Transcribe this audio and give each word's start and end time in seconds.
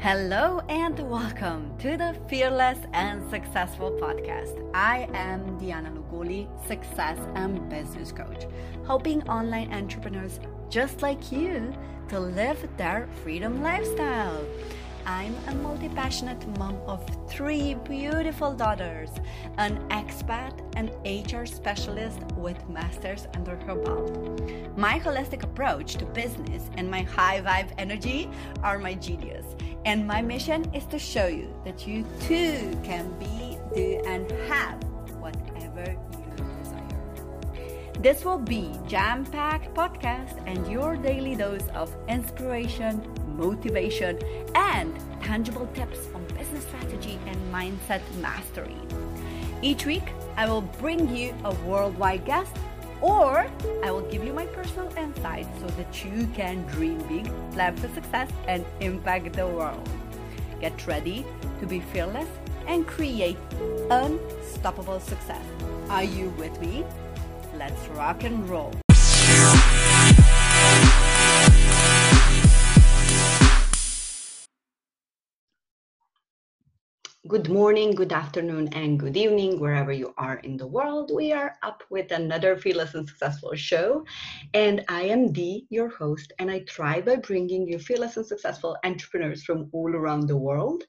Hello 0.00 0.60
and 0.68 0.96
welcome 1.10 1.76
to 1.78 1.96
the 1.96 2.16
Fearless 2.28 2.78
and 2.92 3.28
Successful 3.30 3.90
podcast. 4.00 4.56
I 4.72 5.08
am 5.12 5.58
Diana 5.58 5.90
Lugoli, 5.90 6.46
success 6.68 7.18
and 7.34 7.68
business 7.68 8.12
coach, 8.12 8.46
helping 8.86 9.28
online 9.28 9.74
entrepreneurs 9.74 10.38
just 10.70 11.02
like 11.02 11.32
you 11.32 11.74
to 12.10 12.20
live 12.20 12.64
their 12.76 13.08
freedom 13.24 13.60
lifestyle. 13.60 14.46
I'm 15.08 15.34
a 15.46 15.54
multi 15.54 15.88
passionate 15.88 16.46
mom 16.58 16.76
of 16.86 17.02
three 17.30 17.72
beautiful 17.72 18.52
daughters, 18.52 19.08
an 19.56 19.78
expat, 19.88 20.52
and 20.76 20.90
HR 21.02 21.46
specialist 21.46 22.20
with 22.36 22.68
masters 22.68 23.26
under 23.32 23.56
her 23.56 23.74
belt. 23.74 24.42
My 24.76 25.00
holistic 25.00 25.44
approach 25.44 25.94
to 25.94 26.04
business 26.04 26.68
and 26.76 26.90
my 26.90 27.00
high 27.00 27.40
vibe 27.40 27.72
energy 27.78 28.28
are 28.62 28.78
my 28.78 28.92
genius. 28.92 29.46
And 29.86 30.06
my 30.06 30.20
mission 30.20 30.70
is 30.74 30.84
to 30.92 30.98
show 30.98 31.26
you 31.26 31.58
that 31.64 31.86
you 31.86 32.04
too 32.20 32.78
can 32.84 33.10
be, 33.18 33.56
do, 33.74 34.02
and 34.04 34.30
have 34.46 34.84
whatever 35.22 35.96
you 36.18 36.44
desire. 36.62 36.84
This 38.00 38.26
will 38.26 38.40
be 38.40 38.78
jam-packed 38.86 39.72
podcast 39.72 40.36
and 40.46 40.70
your 40.70 40.98
daily 40.98 41.34
dose 41.34 41.66
of 41.68 41.96
inspiration, 42.08 43.00
motivation, 43.38 44.18
and 44.54 44.94
tangible 45.22 45.66
tips 45.74 46.08
on 46.14 46.24
business 46.36 46.64
strategy 46.64 47.18
and 47.26 47.36
mindset 47.52 48.02
mastery. 48.20 48.76
Each 49.62 49.86
week, 49.86 50.12
I 50.36 50.48
will 50.48 50.62
bring 50.62 51.16
you 51.16 51.34
a 51.44 51.54
worldwide 51.66 52.24
guest 52.24 52.54
or 53.00 53.46
I 53.84 53.90
will 53.90 54.08
give 54.10 54.24
you 54.24 54.32
my 54.32 54.46
personal 54.46 54.92
insights 54.96 55.48
so 55.60 55.66
that 55.66 56.04
you 56.04 56.26
can 56.34 56.66
dream 56.66 56.98
big, 57.08 57.30
plan 57.52 57.76
for 57.76 57.88
success, 57.88 58.30
and 58.46 58.64
impact 58.80 59.32
the 59.34 59.46
world. 59.46 59.88
Get 60.60 60.86
ready 60.86 61.24
to 61.60 61.66
be 61.66 61.80
fearless 61.80 62.28
and 62.66 62.86
create 62.86 63.38
unstoppable 63.90 65.00
success. 65.00 65.44
Are 65.88 66.04
you 66.04 66.30
with 66.30 66.60
me? 66.60 66.84
Let's 67.56 67.86
rock 67.88 68.24
and 68.24 68.48
roll. 68.48 68.74
Good 77.28 77.50
morning, 77.50 77.90
good 77.90 78.14
afternoon, 78.14 78.68
and 78.72 78.98
good 78.98 79.14
evening, 79.14 79.60
wherever 79.60 79.92
you 79.92 80.14
are 80.16 80.36
in 80.38 80.56
the 80.56 80.66
world. 80.66 81.10
We 81.14 81.30
are 81.30 81.56
up 81.62 81.82
with 81.90 82.10
another 82.10 82.56
Fearless 82.56 82.94
and 82.94 83.06
Successful 83.06 83.54
show. 83.54 84.06
And 84.54 84.82
I 84.88 85.02
am 85.02 85.30
Dee, 85.30 85.66
your 85.68 85.90
host, 85.90 86.32
and 86.38 86.50
I 86.50 86.60
try 86.60 87.02
by 87.02 87.16
bringing 87.16 87.68
you 87.68 87.78
fearless 87.78 88.16
and 88.16 88.24
successful 88.24 88.78
entrepreneurs 88.82 89.44
from 89.44 89.68
all 89.72 89.94
around 89.94 90.26
the 90.26 90.38
world. 90.38 90.84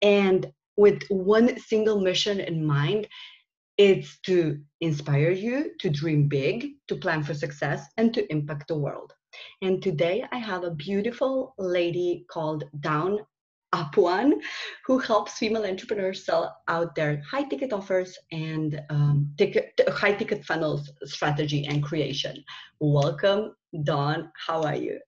And 0.00 0.50
with 0.78 1.02
one 1.10 1.58
single 1.58 2.00
mission 2.00 2.40
in 2.40 2.64
mind, 2.64 3.06
it's 3.76 4.18
to 4.20 4.62
inspire 4.80 5.32
you 5.32 5.72
to 5.80 5.90
dream 5.90 6.26
big, 6.26 6.70
to 6.88 6.96
plan 6.96 7.22
for 7.22 7.34
success, 7.34 7.84
and 7.98 8.14
to 8.14 8.32
impact 8.32 8.68
the 8.68 8.78
world. 8.78 9.12
And 9.60 9.82
today 9.82 10.24
I 10.32 10.38
have 10.38 10.64
a 10.64 10.70
beautiful 10.70 11.54
lady 11.58 12.24
called 12.30 12.64
Dawn 12.80 13.18
Apuan, 13.74 14.32
who 14.86 14.98
helps 14.98 15.38
female 15.38 15.64
entrepreneurs 15.64 16.24
sell 16.24 16.56
out 16.68 16.94
their 16.94 17.22
high 17.28 17.44
ticket 17.44 17.72
offers 17.72 18.18
and 18.30 18.80
um, 18.90 19.32
ticket, 19.38 19.80
high 19.88 20.12
ticket 20.12 20.44
funnels 20.44 20.90
strategy 21.04 21.66
and 21.66 21.82
creation. 21.82 22.44
Welcome, 22.80 23.54
Dawn. 23.84 24.30
How 24.36 24.62
are 24.62 24.76
you? 24.76 24.98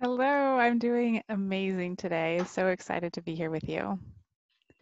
Hello, 0.00 0.24
I'm 0.24 0.78
doing 0.78 1.22
amazing 1.28 1.96
today. 1.96 2.42
So 2.48 2.68
excited 2.68 3.12
to 3.12 3.22
be 3.22 3.34
here 3.34 3.50
with 3.50 3.68
you. 3.68 3.98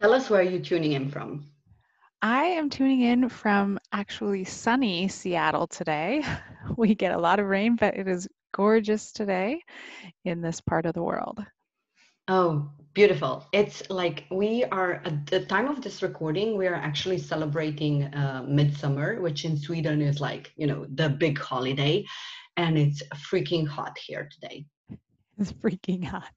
Tell 0.01 0.13
us 0.13 0.29
where 0.29 0.41
you're 0.41 0.61
tuning 0.61 0.93
in 0.93 1.09
from. 1.09 1.45
I 2.23 2.45
am 2.45 2.69
tuning 2.69 3.01
in 3.01 3.29
from 3.29 3.79
actually 3.91 4.45
sunny 4.45 5.07
Seattle 5.07 5.67
today. 5.67 6.23
We 6.77 6.95
get 6.95 7.11
a 7.11 7.19
lot 7.19 7.39
of 7.39 7.47
rain, 7.47 7.75
but 7.75 7.97
it 7.97 8.07
is 8.07 8.27
gorgeous 8.53 9.11
today 9.11 9.61
in 10.23 10.41
this 10.41 10.61
part 10.61 10.85
of 10.85 10.93
the 10.93 11.01
world. 11.01 11.43
Oh, 12.27 12.69
beautiful. 12.93 13.47
It's 13.51 13.89
like 13.89 14.25
we 14.31 14.63
are 14.65 15.01
at 15.05 15.25
the 15.27 15.45
time 15.45 15.67
of 15.67 15.81
this 15.81 16.01
recording, 16.01 16.57
we 16.57 16.67
are 16.67 16.75
actually 16.75 17.17
celebrating 17.17 18.03
uh, 18.13 18.45
midsummer, 18.47 19.21
which 19.21 19.45
in 19.45 19.57
Sweden 19.57 20.01
is 20.01 20.19
like, 20.19 20.51
you 20.57 20.67
know, 20.67 20.85
the 20.95 21.09
big 21.09 21.39
holiday. 21.39 22.05
And 22.57 22.77
it's 22.77 23.01
freaking 23.15 23.65
hot 23.67 23.97
here 23.97 24.29
today. 24.31 24.65
It's 25.39 25.53
freaking 25.53 26.03
hot. 26.03 26.31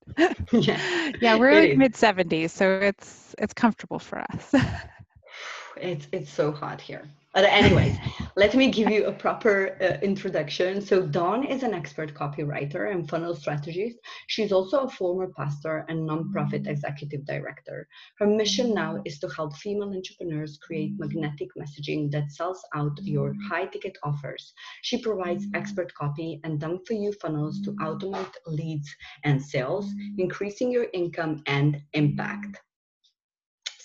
yeah. 0.53 1.13
Yeah, 1.21 1.37
we're 1.37 1.61
like 1.61 1.77
mid 1.77 1.95
70s, 1.95 2.51
so 2.51 2.79
it's 2.81 3.35
it's 3.39 3.53
comfortable 3.53 3.99
for 3.99 4.21
us. 4.21 4.55
it's 5.77 6.07
it's 6.13 6.31
so 6.31 6.53
hot 6.53 6.81
here. 6.81 7.09
But 7.35 7.47
anyways, 7.47 7.97
let 8.37 8.55
me 8.55 8.71
give 8.71 8.91
you 8.91 9.07
a 9.07 9.13
proper 9.13 9.77
uh, 9.81 9.99
introduction. 10.05 10.81
So 10.81 11.05
Dawn 11.05 11.45
is 11.45 11.65
an 11.65 11.75
expert 11.75 12.15
copywriter 12.15 12.93
and 12.93 13.09
funnel 13.09 13.35
strategist. 13.35 13.99
She's 14.29 14.53
also 14.53 14.85
a 14.85 14.89
former 14.89 15.33
pastor 15.37 15.85
and 15.89 16.09
nonprofit 16.09 16.69
executive 16.69 17.27
director. 17.27 17.89
Her 18.21 18.29
mission 18.29 18.73
now 18.73 19.03
is 19.05 19.19
to 19.19 19.29
help 19.31 19.57
female 19.57 19.93
entrepreneurs 19.93 20.59
create 20.59 20.93
magnetic 20.97 21.49
messaging 21.59 22.09
that 22.13 22.31
sells 22.31 22.63
out 22.73 22.97
your 23.03 23.35
high 23.49 23.67
ticket 23.67 23.99
offers. 24.05 24.53
She 24.83 25.03
provides 25.03 25.47
expert 25.55 25.93
copy 25.95 26.41
and 26.45 26.61
done 26.61 26.79
for 26.87 26.95
you 26.95 27.13
funnels 27.21 27.61
to 27.63 27.73
automate 27.81 28.35
leads 28.47 28.89
and 29.25 29.43
sales, 29.43 29.93
increasing 30.19 30.71
your 30.71 30.87
income 30.93 31.43
and 31.47 31.83
impact. 31.95 32.61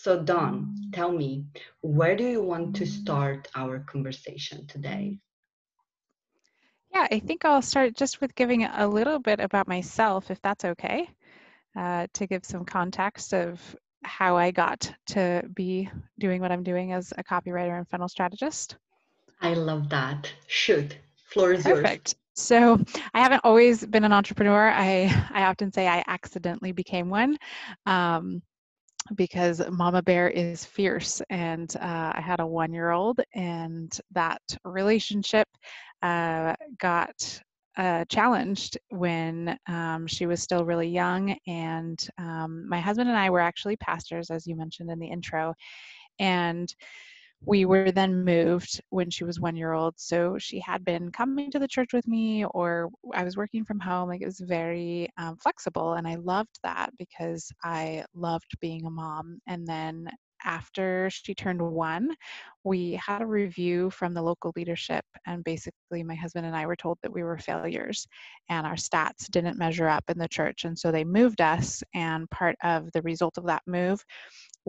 So, 0.01 0.23
Dawn, 0.23 0.73
tell 0.93 1.11
me, 1.11 1.43
where 1.81 2.15
do 2.15 2.23
you 2.25 2.41
want 2.41 2.77
to 2.77 2.85
start 2.85 3.49
our 3.53 3.79
conversation 3.79 4.65
today? 4.65 5.19
Yeah, 6.93 7.05
I 7.11 7.19
think 7.19 7.43
I'll 7.43 7.61
start 7.61 7.97
just 7.97 8.21
with 8.21 8.33
giving 8.33 8.63
a 8.63 8.87
little 8.87 9.19
bit 9.19 9.41
about 9.41 9.67
myself, 9.67 10.31
if 10.31 10.41
that's 10.41 10.63
okay, 10.63 11.09
uh, 11.75 12.07
to 12.13 12.27
give 12.27 12.45
some 12.45 12.63
context 12.63 13.33
of 13.33 13.75
how 14.05 14.37
I 14.37 14.51
got 14.51 14.89
to 15.07 15.43
be 15.53 15.89
doing 16.17 16.39
what 16.39 16.53
I'm 16.53 16.63
doing 16.63 16.93
as 16.93 17.11
a 17.17 17.23
copywriter 17.23 17.77
and 17.77 17.85
funnel 17.85 18.07
strategist. 18.07 18.77
I 19.41 19.53
love 19.53 19.89
that. 19.89 20.31
Shoot, 20.47 20.97
floor 21.25 21.51
is 21.51 21.65
Perfect. 21.65 22.07
yours. 22.07 22.15
So 22.35 22.79
I 23.13 23.19
haven't 23.19 23.41
always 23.43 23.85
been 23.85 24.05
an 24.05 24.13
entrepreneur. 24.13 24.69
I 24.69 25.13
I 25.29 25.43
often 25.43 25.73
say 25.73 25.89
I 25.89 26.05
accidentally 26.07 26.71
became 26.71 27.09
one. 27.09 27.37
Um, 27.85 28.41
because 29.15 29.61
Mama 29.69 30.01
Bear 30.01 30.29
is 30.29 30.65
fierce. 30.65 31.21
And 31.29 31.73
uh, 31.77 32.13
I 32.15 32.21
had 32.21 32.39
a 32.39 32.47
one 32.47 32.73
year 32.73 32.91
old, 32.91 33.19
and 33.33 33.97
that 34.11 34.41
relationship 34.63 35.47
uh, 36.01 36.55
got 36.79 37.41
uh, 37.77 38.03
challenged 38.05 38.77
when 38.89 39.57
um, 39.67 40.05
she 40.05 40.25
was 40.25 40.41
still 40.41 40.65
really 40.65 40.89
young. 40.89 41.35
And 41.47 42.05
um, 42.17 42.67
my 42.67 42.79
husband 42.79 43.09
and 43.09 43.17
I 43.17 43.29
were 43.29 43.39
actually 43.39 43.77
pastors, 43.77 44.29
as 44.29 44.45
you 44.45 44.55
mentioned 44.55 44.89
in 44.91 44.99
the 44.99 45.07
intro. 45.07 45.53
And 46.19 46.73
we 47.45 47.65
were 47.65 47.91
then 47.91 48.23
moved 48.23 48.81
when 48.89 49.09
she 49.09 49.23
was 49.23 49.39
one 49.39 49.55
year 49.55 49.73
old 49.73 49.93
so 49.97 50.37
she 50.37 50.59
had 50.59 50.83
been 50.83 51.11
coming 51.11 51.49
to 51.51 51.59
the 51.59 51.67
church 51.67 51.93
with 51.93 52.07
me 52.07 52.45
or 52.45 52.89
i 53.13 53.23
was 53.23 53.37
working 53.37 53.63
from 53.63 53.79
home 53.79 54.09
like 54.09 54.21
it 54.21 54.25
was 54.25 54.39
very 54.41 55.07
um, 55.17 55.37
flexible 55.37 55.93
and 55.93 56.07
i 56.07 56.15
loved 56.15 56.59
that 56.63 56.91
because 56.97 57.51
i 57.63 58.03
loved 58.13 58.51
being 58.59 58.85
a 58.85 58.89
mom 58.89 59.39
and 59.47 59.65
then 59.67 60.09
after 60.45 61.09
she 61.09 61.35
turned 61.35 61.61
one, 61.61 62.15
we 62.63 62.93
had 62.93 63.21
a 63.21 63.25
review 63.25 63.89
from 63.89 64.13
the 64.13 64.21
local 64.21 64.53
leadership, 64.55 65.03
and 65.25 65.43
basically, 65.43 66.03
my 66.03 66.15
husband 66.15 66.45
and 66.45 66.55
I 66.55 66.65
were 66.65 66.75
told 66.75 66.97
that 67.01 67.11
we 67.11 67.23
were 67.23 67.37
failures 67.37 68.07
and 68.49 68.65
our 68.65 68.75
stats 68.75 69.29
didn't 69.29 69.57
measure 69.57 69.87
up 69.87 70.03
in 70.09 70.17
the 70.17 70.27
church. 70.27 70.65
And 70.65 70.77
so 70.77 70.91
they 70.91 71.03
moved 71.03 71.41
us, 71.41 71.83
and 71.93 72.29
part 72.29 72.55
of 72.63 72.91
the 72.93 73.01
result 73.01 73.37
of 73.37 73.45
that 73.47 73.63
move 73.67 74.03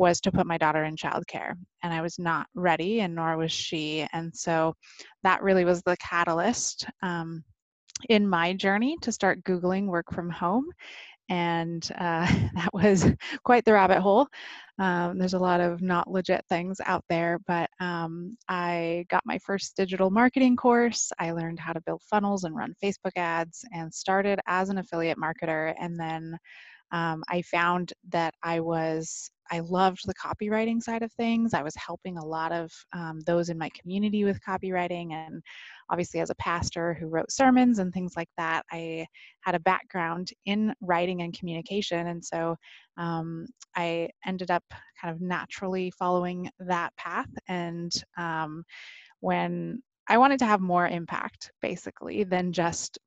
was 0.00 0.20
to 0.22 0.32
put 0.32 0.46
my 0.46 0.58
daughter 0.58 0.84
in 0.84 0.96
childcare. 0.96 1.54
And 1.82 1.92
I 1.92 2.00
was 2.00 2.18
not 2.18 2.46
ready, 2.54 3.00
and 3.00 3.14
nor 3.14 3.36
was 3.36 3.52
she. 3.52 4.06
And 4.12 4.34
so 4.34 4.74
that 5.22 5.42
really 5.42 5.64
was 5.64 5.82
the 5.82 5.96
catalyst. 5.98 6.86
Um, 7.02 7.44
in 8.08 8.26
my 8.26 8.54
journey 8.54 8.96
to 9.02 9.12
start 9.12 9.44
Googling 9.44 9.86
work 9.86 10.06
from 10.10 10.30
home 10.30 10.64
and 11.30 11.88
uh, 11.98 12.26
that 12.54 12.70
was 12.74 13.06
quite 13.44 13.64
the 13.64 13.72
rabbit 13.72 14.00
hole. 14.00 14.26
Um, 14.78 15.18
there's 15.18 15.34
a 15.34 15.38
lot 15.38 15.60
of 15.60 15.80
not 15.80 16.10
legit 16.10 16.44
things 16.48 16.80
out 16.84 17.04
there, 17.08 17.38
but 17.46 17.70
um, 17.80 18.36
I 18.48 19.06
got 19.08 19.22
my 19.24 19.38
first 19.38 19.76
digital 19.76 20.10
marketing 20.10 20.56
course. 20.56 21.12
I 21.18 21.32
learned 21.32 21.60
how 21.60 21.72
to 21.72 21.82
build 21.82 22.02
funnels 22.02 22.44
and 22.44 22.56
run 22.56 22.74
Facebook 22.82 23.12
ads 23.16 23.64
and 23.72 23.92
started 23.92 24.40
as 24.46 24.68
an 24.68 24.78
affiliate 24.78 25.18
marketer. 25.18 25.74
And 25.78 25.98
then 25.98 26.36
um, 26.92 27.22
I 27.28 27.42
found 27.42 27.92
that 28.10 28.34
I 28.42 28.60
was 28.60 29.30
I 29.52 29.60
loved 29.60 30.06
the 30.06 30.14
copywriting 30.14 30.80
side 30.80 31.02
of 31.02 31.12
things. 31.12 31.54
I 31.54 31.62
was 31.62 31.74
helping 31.74 32.16
a 32.18 32.24
lot 32.24 32.52
of 32.52 32.70
um, 32.92 33.18
those 33.26 33.48
in 33.48 33.58
my 33.58 33.68
community 33.70 34.24
with 34.24 34.40
copywriting. 34.46 35.12
And 35.12 35.42
obviously, 35.90 36.20
as 36.20 36.30
a 36.30 36.36
pastor 36.36 36.94
who 36.94 37.08
wrote 37.08 37.32
sermons 37.32 37.80
and 37.80 37.92
things 37.92 38.12
like 38.16 38.28
that, 38.36 38.64
I 38.70 39.06
had 39.40 39.56
a 39.56 39.60
background 39.60 40.30
in 40.46 40.72
writing 40.80 41.22
and 41.22 41.36
communication. 41.36 42.06
And 42.06 42.24
so 42.24 42.54
um, 42.96 43.46
I 43.76 44.10
ended 44.24 44.52
up 44.52 44.64
kind 45.00 45.12
of 45.12 45.20
naturally 45.20 45.90
following 45.98 46.48
that 46.60 46.94
path. 46.96 47.30
And 47.48 47.92
um, 48.16 48.62
when 49.18 49.82
I 50.08 50.18
wanted 50.18 50.38
to 50.40 50.46
have 50.46 50.60
more 50.60 50.86
impact, 50.86 51.50
basically, 51.60 52.22
than 52.22 52.52
just 52.52 52.98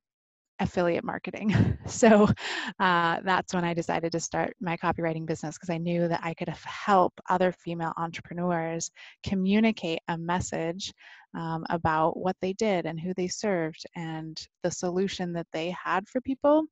affiliate 0.60 1.04
marketing. 1.04 1.54
So 1.86 2.26
uh, 2.80 3.20
that's 3.24 3.52
when 3.54 3.62
I 3.64 3.74
decided 3.74 4.10
to 4.12 4.20
start 4.20 4.54
my 4.60 4.76
copywriting 4.76 5.26
business 5.26 5.56
because 5.56 5.70
I 5.70 5.78
knew 5.78 6.08
that 6.08 6.20
I 6.24 6.32
could 6.32 6.48
help 6.48 7.12
other 7.28 7.52
female 7.52 7.92
entrepreneurs 7.98 8.90
communicate 9.22 10.00
a 10.08 10.16
message 10.16 10.92
um, 11.36 11.64
about 11.70 12.16
what 12.16 12.36
they 12.40 12.54
did 12.54 12.86
and 12.86 12.98
who 12.98 13.12
they 13.14 13.28
served 13.28 13.84
and 13.96 14.40
the 14.62 14.70
solution 14.70 15.32
that 15.34 15.46
they 15.52 15.74
had 15.82 16.08
for 16.08 16.20
people. 16.20 16.64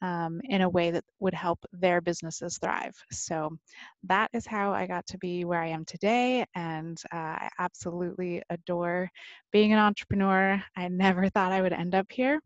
Um, 0.00 0.40
in 0.48 0.62
a 0.62 0.68
way 0.68 0.90
that 0.90 1.04
would 1.20 1.32
help 1.32 1.60
their 1.72 2.00
businesses 2.00 2.58
thrive. 2.58 2.92
So 3.12 3.56
that 4.02 4.30
is 4.32 4.44
how 4.44 4.72
I 4.72 4.88
got 4.88 5.06
to 5.06 5.18
be 5.18 5.44
where 5.44 5.62
I 5.62 5.68
am 5.68 5.84
today. 5.84 6.44
And 6.56 7.00
uh, 7.12 7.16
I 7.16 7.48
absolutely 7.60 8.42
adore 8.50 9.08
being 9.52 9.72
an 9.72 9.78
entrepreneur. 9.78 10.60
I 10.76 10.88
never 10.88 11.28
thought 11.28 11.52
I 11.52 11.62
would 11.62 11.72
end 11.72 11.94
up 11.94 12.06
here. 12.10 12.40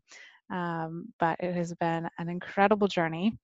Um, 0.50 1.12
but 1.18 1.36
it 1.40 1.54
has 1.54 1.74
been 1.74 2.08
an 2.18 2.28
incredible 2.28 2.88
journey. 2.88 3.36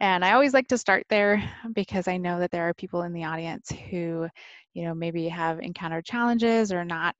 And 0.00 0.24
I 0.24 0.32
always 0.32 0.52
like 0.52 0.68
to 0.68 0.78
start 0.78 1.04
there 1.08 1.42
because 1.74 2.08
I 2.08 2.18
know 2.18 2.38
that 2.40 2.50
there 2.50 2.68
are 2.68 2.74
people 2.74 3.02
in 3.02 3.12
the 3.12 3.24
audience 3.24 3.70
who, 3.90 4.28
you 4.74 4.84
know, 4.84 4.94
maybe 4.94 5.28
have 5.28 5.60
encountered 5.60 6.04
challenges 6.04 6.72
or 6.72 6.84
not 6.84 7.14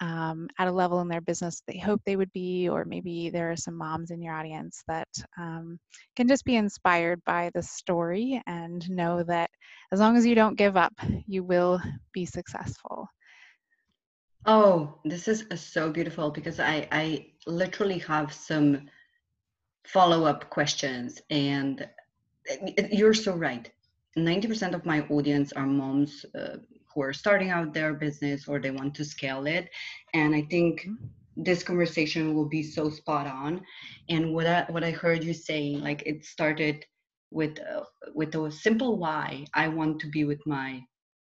um, 0.00 0.48
at 0.58 0.68
a 0.68 0.72
level 0.72 1.00
in 1.00 1.08
their 1.08 1.20
business 1.20 1.62
they 1.66 1.78
hope 1.78 2.00
they 2.04 2.16
would 2.16 2.32
be, 2.32 2.68
or 2.68 2.84
maybe 2.84 3.30
there 3.30 3.50
are 3.50 3.56
some 3.56 3.76
moms 3.76 4.10
in 4.10 4.20
your 4.20 4.34
audience 4.34 4.82
that 4.88 5.08
um, 5.38 5.78
can 6.16 6.28
just 6.28 6.44
be 6.44 6.56
inspired 6.56 7.22
by 7.24 7.50
the 7.54 7.62
story 7.62 8.42
and 8.46 8.88
know 8.90 9.22
that 9.22 9.50
as 9.92 10.00
long 10.00 10.16
as 10.16 10.26
you 10.26 10.34
don't 10.34 10.58
give 10.58 10.76
up, 10.76 10.92
you 11.26 11.42
will 11.44 11.80
be 12.12 12.26
successful. 12.26 13.08
Oh, 14.46 14.98
this 15.04 15.26
is 15.26 15.44
uh, 15.50 15.56
so 15.56 15.90
beautiful 15.90 16.30
because 16.30 16.60
I, 16.60 16.86
I 16.92 17.26
literally 17.46 17.98
have 18.00 18.32
some 18.32 18.88
follow 19.86 20.24
up 20.24 20.50
questions, 20.50 21.20
and 21.30 21.88
you're 22.90 23.14
so 23.14 23.34
right. 23.34 23.70
90% 24.18 24.74
of 24.74 24.84
my 24.84 25.00
audience 25.08 25.52
are 25.52 25.66
moms 25.66 26.26
uh, 26.38 26.56
who 26.94 27.02
are 27.02 27.12
starting 27.12 27.50
out 27.50 27.72
their 27.72 27.94
business 27.94 28.46
or 28.46 28.60
they 28.60 28.70
want 28.70 28.94
to 28.94 29.04
scale 29.04 29.46
it. 29.46 29.70
And 30.12 30.34
I 30.34 30.42
think 30.42 30.82
mm-hmm. 30.82 31.06
this 31.36 31.62
conversation 31.62 32.34
will 32.34 32.48
be 32.48 32.62
so 32.62 32.90
spot 32.90 33.26
on. 33.26 33.62
And 34.10 34.34
what 34.34 34.46
I, 34.46 34.66
what 34.68 34.84
I 34.84 34.90
heard 34.90 35.24
you 35.24 35.34
saying, 35.34 35.80
like 35.80 36.02
it 36.06 36.24
started 36.24 36.84
with 37.30 37.58
uh, 37.60 37.84
with 38.14 38.34
a 38.36 38.50
simple 38.52 38.98
why. 38.98 39.46
I 39.54 39.68
want 39.68 40.00
to 40.00 40.06
be 40.08 40.24
with 40.24 40.46
my 40.46 40.82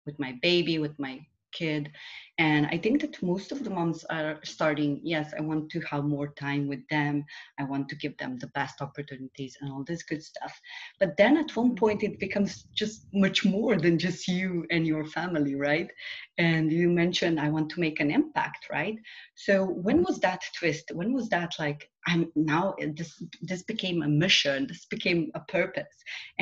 with 0.05 0.17
my 0.19 0.37
baby, 0.41 0.79
with 0.79 0.97
my 0.97 1.19
kid. 1.57 1.92
And 2.39 2.68
i 2.68 2.77
think 2.83 3.01
that 3.01 3.24
most 3.31 3.51
of 3.51 3.59
the 3.63 3.71
moms 3.77 4.01
are 4.18 4.33
starting 4.54 4.92
yes 5.13 5.27
i 5.39 5.42
want 5.50 5.63
to 5.74 5.80
have 5.92 6.04
more 6.15 6.30
time 6.45 6.63
with 6.71 6.83
them. 6.95 7.25
I 7.62 7.63
want 7.71 7.86
to 7.89 7.95
give 8.04 8.15
them 8.18 8.38
the 8.38 8.51
best 8.59 8.75
opportunities 8.88 9.57
and 9.59 9.71
all 9.71 9.83
this 9.83 10.04
good 10.09 10.24
stuff. 10.31 10.54
But 11.00 11.18
then 11.18 11.33
at 11.38 11.56
one 11.62 11.74
point 11.75 12.04
it 12.04 12.19
becomes 12.25 12.51
just 12.81 12.98
much 13.25 13.39
more 13.56 13.74
than 13.83 13.98
just 13.98 14.27
you 14.27 14.50
and 14.74 14.86
your 14.86 15.06
family 15.18 15.56
right? 15.56 15.89
And 16.38 16.71
you 16.80 16.88
mentioned 17.04 17.39
i 17.39 17.50
want 17.56 17.69
to 17.71 17.80
make 17.86 18.00
an 18.00 18.12
impact 18.19 18.62
right? 18.77 18.98
So 19.45 19.54
when 19.86 20.00
was 20.07 20.18
that 20.25 20.42
twist? 20.59 20.86
When 21.00 21.12
was 21.18 21.27
that 21.36 21.51
like 21.65 21.81
i'm 22.09 22.24
now 22.36 22.65
this 23.00 23.12
this 23.50 23.63
became 23.71 24.00
a 24.01 24.07
mission 24.24 24.57
this 24.68 24.86
became 24.95 25.21
a 25.39 25.42
purpose? 25.57 25.95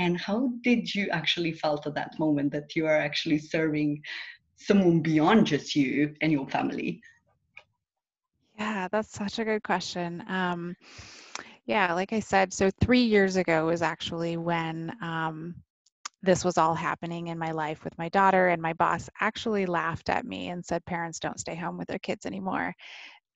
And 0.04 0.14
how 0.28 0.40
did 0.68 0.82
you 0.96 1.06
actually 1.20 1.54
felt 1.64 1.88
at 1.88 1.96
that 2.00 2.14
moment 2.24 2.50
that 2.56 2.76
you 2.76 2.84
are 2.92 3.02
actually 3.10 3.40
serving 3.40 3.92
someone 4.58 5.02
beyond 5.02 5.48
just 5.48 5.76
you 5.76 6.16
and 6.22 6.32
your 6.32 6.48
family? 6.48 7.02
Yeah, 8.58 8.88
that's 8.90 9.12
such 9.12 9.40
a 9.40 9.46
good 9.46 9.64
question. 9.64 10.24
Um, 10.28 10.76
yeah, 11.66 11.94
like 11.94 12.14
I 12.14 12.20
said, 12.20 12.54
so 12.54 12.70
three 12.80 13.04
years 13.04 13.36
ago 13.36 13.66
was 13.66 13.82
actually 13.82 14.38
when 14.38 14.96
um, 15.02 15.56
this 16.22 16.46
was 16.46 16.58
all 16.58 16.76
happening 16.76 17.28
in 17.28 17.38
my 17.38 17.52
life 17.52 17.84
with 17.84 17.98
my 17.98 18.10
daughter, 18.10 18.48
and 18.48 18.62
my 18.62 18.74
boss 18.74 19.10
actually 19.20 19.66
laughed 19.66 20.10
at 20.10 20.26
me 20.26 20.50
and 20.50 20.66
said, 20.66 20.86
Parents 20.86 21.20
don't 21.20 21.40
stay 21.40 21.56
home 21.56 21.78
with 21.78 21.88
their 21.88 22.00
kids 22.00 22.26
anymore 22.26 22.74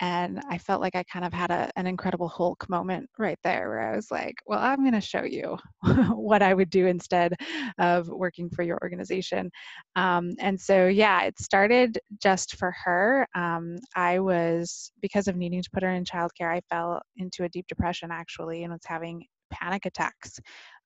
and 0.01 0.41
I 0.49 0.57
felt 0.57 0.79
like 0.81 0.95
I 0.95 1.03
kind 1.03 1.25
of 1.25 1.33
had 1.33 1.51
a, 1.51 1.69
an 1.75 1.85
incredible 1.85 2.29
Hulk 2.29 2.67
moment 2.69 3.09
right 3.17 3.37
there 3.43 3.67
where 3.69 3.91
I 3.91 3.95
was 3.95 4.09
like, 4.09 4.35
well, 4.45 4.59
I'm 4.59 4.79
going 4.79 4.93
to 4.93 5.01
show 5.01 5.23
you 5.23 5.57
what 6.13 6.41
I 6.41 6.53
would 6.53 6.69
do 6.69 6.87
instead 6.87 7.33
of 7.77 8.07
working 8.07 8.49
for 8.49 8.63
your 8.63 8.79
organization. 8.81 9.51
Um, 9.97 10.31
and 10.39 10.59
so, 10.59 10.87
yeah, 10.87 11.23
it 11.23 11.37
started 11.37 11.99
just 12.21 12.55
for 12.55 12.73
her. 12.83 13.27
Um, 13.35 13.77
I 13.95 14.19
was, 14.19 14.91
because 15.01 15.27
of 15.27 15.35
needing 15.35 15.61
to 15.61 15.69
put 15.71 15.83
her 15.83 15.93
in 15.93 16.05
childcare, 16.05 16.53
I 16.53 16.61
fell 16.69 17.01
into 17.17 17.43
a 17.43 17.49
deep 17.49 17.67
depression 17.67 18.09
actually 18.09 18.63
and 18.63 18.71
was 18.71 18.81
having 18.85 19.25
panic 19.51 19.85
attacks. 19.85 20.39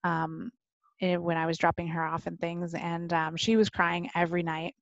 Um, 0.04 0.50
eh, 1.02 1.18
when 1.18 1.38
I 1.38 1.46
was 1.46 1.60
dropping 1.60 1.88
her 1.90 2.04
off 2.04 2.26
and 2.26 2.40
things, 2.40 2.74
and 2.74 3.14
um, 3.14 3.36
she 3.36 3.58
was 3.58 3.70
crying 3.70 4.10
every 4.16 4.42
night. 4.42 4.74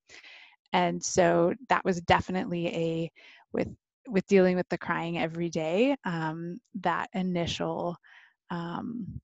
And 0.74 1.04
so 1.04 1.54
that 1.68 1.84
was 1.84 2.00
definitely 2.02 2.68
a 2.68 3.12
with 3.54 3.68
with 4.08 4.26
dealing 4.28 4.56
with 4.56 4.68
the 4.70 4.78
crying 4.78 5.18
every 5.18 5.50
day, 5.50 5.96
um, 6.06 6.60
that 6.82 7.10
initial 7.14 7.96
um, 8.50 9.22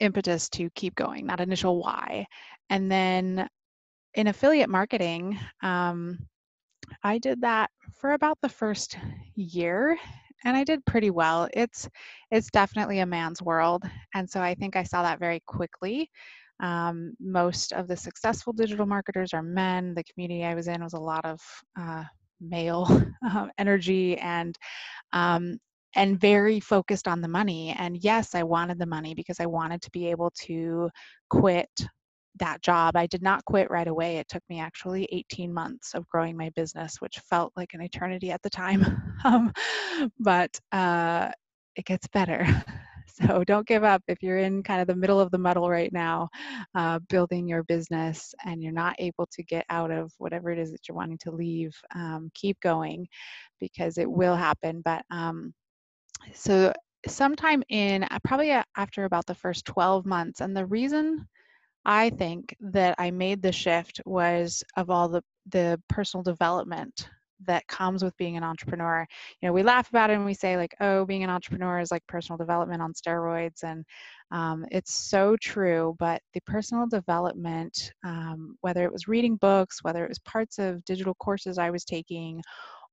impetus 0.00 0.48
to 0.50 0.70
keep 0.74 0.94
going, 0.94 1.26
that 1.26 1.40
initial 1.40 1.80
why. 1.80 2.26
And 2.70 2.90
then 2.90 3.48
in 4.14 4.26
affiliate 4.26 4.70
marketing, 4.70 5.38
um, 5.62 6.18
I 7.02 7.18
did 7.18 7.40
that 7.42 7.70
for 7.94 8.12
about 8.12 8.38
the 8.42 8.48
first 8.48 8.96
year 9.34 9.98
and 10.44 10.56
I 10.56 10.64
did 10.64 10.84
pretty 10.84 11.10
well. 11.10 11.48
It's 11.52 11.88
it's 12.30 12.50
definitely 12.50 13.00
a 13.00 13.06
man's 13.06 13.42
world, 13.42 13.84
and 14.14 14.28
so 14.28 14.40
I 14.40 14.54
think 14.54 14.76
I 14.76 14.82
saw 14.82 15.02
that 15.02 15.18
very 15.18 15.40
quickly. 15.46 16.10
Um, 16.60 17.14
most 17.20 17.72
of 17.72 17.88
the 17.88 17.96
successful 17.96 18.52
digital 18.52 18.86
marketers 18.86 19.34
are 19.34 19.42
men. 19.42 19.94
The 19.94 20.04
community 20.04 20.44
I 20.44 20.54
was 20.54 20.68
in 20.68 20.82
was 20.82 20.92
a 20.92 20.98
lot 20.98 21.24
of 21.24 21.40
uh, 21.78 22.04
male 22.42 22.86
um, 23.30 23.50
energy 23.58 24.18
and 24.18 24.56
um, 25.12 25.58
and 25.94 26.18
very 26.20 26.58
focused 26.60 27.06
on 27.06 27.20
the 27.20 27.28
money. 27.28 27.74
And 27.78 27.98
yes, 28.02 28.34
I 28.34 28.42
wanted 28.44 28.78
the 28.78 28.86
money 28.86 29.14
because 29.14 29.40
I 29.40 29.46
wanted 29.46 29.82
to 29.82 29.90
be 29.90 30.08
able 30.10 30.30
to 30.42 30.88
quit 31.28 31.68
that 32.38 32.62
job. 32.62 32.96
I 32.96 33.06
did 33.06 33.22
not 33.22 33.44
quit 33.44 33.70
right 33.70 33.86
away. 33.86 34.16
It 34.16 34.28
took 34.28 34.42
me 34.48 34.58
actually 34.58 35.06
18 35.12 35.52
months 35.52 35.94
of 35.94 36.08
growing 36.08 36.36
my 36.36 36.50
business, 36.56 36.96
which 37.00 37.18
felt 37.28 37.52
like 37.56 37.74
an 37.74 37.82
eternity 37.82 38.30
at 38.30 38.42
the 38.42 38.50
time. 38.50 38.84
um, 39.24 39.52
but 40.18 40.58
uh, 40.72 41.30
it 41.76 41.84
gets 41.84 42.06
better. 42.08 42.46
So 43.20 43.44
don't 43.44 43.66
give 43.66 43.84
up 43.84 44.02
if 44.08 44.22
you're 44.22 44.38
in 44.38 44.62
kind 44.62 44.80
of 44.80 44.86
the 44.86 44.96
middle 44.96 45.20
of 45.20 45.30
the 45.30 45.38
muddle 45.38 45.68
right 45.68 45.92
now, 45.92 46.28
uh, 46.74 46.98
building 47.08 47.46
your 47.46 47.62
business 47.64 48.34
and 48.44 48.62
you're 48.62 48.72
not 48.72 48.96
able 48.98 49.26
to 49.32 49.42
get 49.42 49.64
out 49.68 49.90
of 49.90 50.12
whatever 50.18 50.50
it 50.50 50.58
is 50.58 50.70
that 50.72 50.88
you're 50.88 50.96
wanting 50.96 51.18
to 51.18 51.30
leave. 51.30 51.74
Um, 51.94 52.30
keep 52.34 52.58
going 52.60 53.06
because 53.60 53.98
it 53.98 54.10
will 54.10 54.36
happen. 54.36 54.82
But 54.84 55.04
um, 55.10 55.52
so 56.32 56.72
sometime 57.06 57.62
in 57.68 58.04
uh, 58.04 58.18
probably 58.24 58.52
after 58.76 59.04
about 59.04 59.26
the 59.26 59.34
first 59.34 59.64
12 59.66 60.06
months, 60.06 60.40
and 60.40 60.56
the 60.56 60.66
reason 60.66 61.26
I 61.84 62.10
think 62.10 62.54
that 62.60 62.94
I 62.98 63.10
made 63.10 63.42
the 63.42 63.52
shift 63.52 64.00
was 64.04 64.62
of 64.76 64.90
all 64.90 65.08
the 65.08 65.22
the 65.50 65.80
personal 65.88 66.22
development 66.22 67.08
that 67.46 67.66
comes 67.68 68.02
with 68.04 68.16
being 68.16 68.36
an 68.36 68.44
entrepreneur. 68.44 69.06
You 69.40 69.48
know, 69.48 69.52
we 69.52 69.62
laugh 69.62 69.88
about 69.88 70.10
it 70.10 70.14
and 70.14 70.24
we 70.24 70.34
say 70.34 70.56
like, 70.56 70.74
"Oh, 70.80 71.04
being 71.04 71.24
an 71.24 71.30
entrepreneur 71.30 71.80
is 71.80 71.90
like 71.90 72.06
personal 72.06 72.38
development 72.38 72.82
on 72.82 72.92
steroids," 72.92 73.62
and 73.64 73.84
um, 74.30 74.64
it's 74.70 74.92
so 74.94 75.36
true. 75.40 75.96
But 75.98 76.22
the 76.34 76.40
personal 76.42 76.86
development, 76.86 77.92
um, 78.04 78.56
whether 78.60 78.84
it 78.84 78.92
was 78.92 79.08
reading 79.08 79.36
books, 79.36 79.82
whether 79.82 80.04
it 80.04 80.08
was 80.08 80.18
parts 80.20 80.58
of 80.58 80.84
digital 80.84 81.14
courses 81.16 81.58
I 81.58 81.70
was 81.70 81.84
taking, 81.84 82.42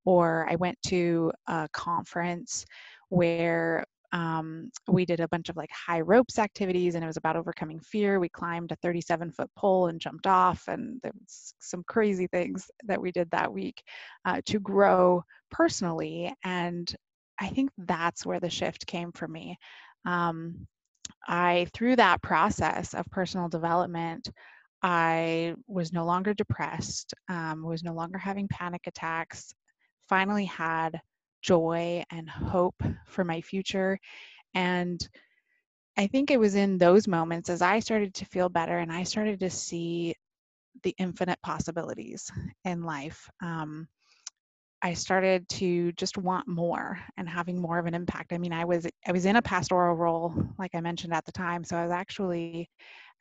or 0.05 0.47
I 0.49 0.55
went 0.55 0.77
to 0.87 1.31
a 1.47 1.67
conference 1.73 2.65
where 3.09 3.85
um, 4.11 4.71
we 4.87 5.05
did 5.05 5.19
a 5.19 5.27
bunch 5.27 5.49
of 5.49 5.55
like 5.55 5.69
high 5.71 6.01
ropes 6.01 6.39
activities 6.39 6.95
and 6.95 7.03
it 7.03 7.07
was 7.07 7.17
about 7.17 7.35
overcoming 7.35 7.79
fear. 7.79 8.19
We 8.19 8.29
climbed 8.29 8.71
a 8.71 8.75
37 8.77 9.31
foot 9.31 9.49
pole 9.55 9.87
and 9.87 10.01
jumped 10.01 10.25
off 10.25 10.63
and 10.67 10.99
there 11.03 11.11
was 11.19 11.53
some 11.59 11.83
crazy 11.87 12.27
things 12.27 12.71
that 12.85 13.01
we 13.01 13.11
did 13.11 13.29
that 13.31 13.53
week 13.53 13.83
uh, 14.25 14.41
to 14.47 14.59
grow 14.59 15.23
personally 15.51 16.33
and 16.43 16.95
i 17.39 17.47
think 17.47 17.71
that's 17.79 18.25
where 18.25 18.39
the 18.39 18.49
shift 18.49 18.85
came 18.85 19.11
for 19.11 19.27
me. 19.27 19.57
Um, 20.05 20.67
i 21.27 21.67
through 21.73 21.95
that 21.97 22.21
process 22.21 22.93
of 22.93 23.05
personal 23.11 23.49
development 23.49 24.29
I 24.81 25.55
was 25.67 25.91
no 25.91 26.05
longer 26.05 26.33
depressed, 26.33 27.13
um, 27.27 27.63
was 27.63 27.83
no 27.83 27.93
longer 27.93 28.17
having 28.17 28.47
panic 28.47 28.87
attacks, 28.87 29.53
finally 30.07 30.45
had 30.45 31.01
joy 31.41 32.03
and 32.11 32.29
hope 32.29 32.81
for 33.07 33.23
my 33.23 33.41
future. 33.41 33.99
And 34.53 35.07
I 35.97 36.07
think 36.07 36.31
it 36.31 36.39
was 36.39 36.55
in 36.55 36.77
those 36.77 37.07
moments 37.07 37.49
as 37.49 37.61
I 37.61 37.79
started 37.79 38.13
to 38.15 38.25
feel 38.25 38.49
better 38.49 38.79
and 38.79 38.91
I 38.91 39.03
started 39.03 39.39
to 39.41 39.49
see 39.49 40.15
the 40.83 40.95
infinite 40.97 41.39
possibilities 41.43 42.31
in 42.63 42.83
life. 42.83 43.29
Um, 43.41 43.87
I 44.81 44.93
started 44.93 45.47
to 45.49 45.91
just 45.93 46.17
want 46.17 46.47
more 46.47 46.97
and 47.17 47.27
having 47.27 47.59
more 47.59 47.79
of 47.79 47.85
an 47.85 47.93
impact. 47.93 48.31
I 48.31 48.37
mean, 48.37 48.53
I 48.53 48.63
was 48.63 48.87
I 49.05 49.11
was 49.11 49.25
in 49.25 49.35
a 49.35 49.41
pastoral 49.41 49.95
role, 49.95 50.33
like 50.57 50.71
I 50.73 50.79
mentioned 50.79 51.13
at 51.13 51.25
the 51.25 51.33
time. 51.33 51.65
So 51.65 51.75
I 51.75 51.83
was 51.83 51.91
actually 51.91 52.69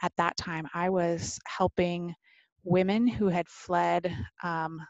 at 0.03 0.13
that 0.17 0.37
time 0.37 0.69
I 0.73 0.89
was 0.89 1.39
helping 1.47 2.15
women 2.63 3.09
who 3.09 3.29
had 3.29 3.49
fled 3.49 4.15
um, 4.45 4.81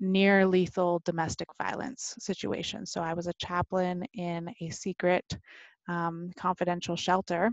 near 0.00 0.46
lethal 0.46 1.00
domestic 1.04 1.48
violence 1.60 2.14
situations. 2.18 2.92
So 2.92 3.00
I 3.00 3.14
was 3.14 3.26
a 3.26 3.32
chaplain 3.34 4.04
in 4.14 4.52
a 4.60 4.70
secret 4.70 5.24
um, 5.88 6.30
confidential 6.36 6.96
shelter 6.96 7.50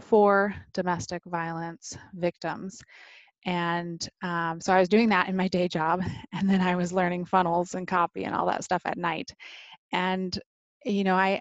for 0.00 0.54
domestic 0.74 1.22
violence 1.26 1.96
victims. 2.14 2.80
And 3.44 4.06
um, 4.22 4.60
so 4.60 4.72
I 4.72 4.80
was 4.80 4.88
doing 4.88 5.08
that 5.10 5.28
in 5.28 5.36
my 5.36 5.48
day 5.48 5.68
job. 5.68 6.02
And 6.32 6.50
then 6.50 6.60
I 6.60 6.76
was 6.76 6.92
learning 6.92 7.24
funnels 7.24 7.74
and 7.74 7.88
copy 7.88 8.24
and 8.24 8.34
all 8.34 8.46
that 8.46 8.64
stuff 8.64 8.82
at 8.84 8.98
night. 8.98 9.32
And, 9.92 10.38
you 10.84 11.02
know, 11.04 11.14
I, 11.14 11.40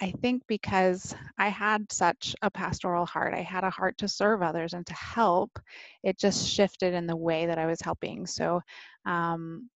I 0.00 0.10
think 0.20 0.42
because 0.46 1.14
I 1.38 1.48
had 1.48 1.90
such 1.90 2.34
a 2.42 2.50
pastoral 2.50 3.06
heart, 3.06 3.32
I 3.34 3.40
had 3.40 3.64
a 3.64 3.70
heart 3.70 3.96
to 3.98 4.08
serve 4.08 4.42
others 4.42 4.74
and 4.74 4.86
to 4.86 4.94
help, 4.94 5.58
it 6.02 6.18
just 6.18 6.46
shifted 6.46 6.92
in 6.92 7.06
the 7.06 7.16
way 7.16 7.46
that 7.46 7.58
I 7.58 7.66
was 7.66 7.80
helping. 7.80 8.26
So, 8.26 8.60
um, 9.06 9.70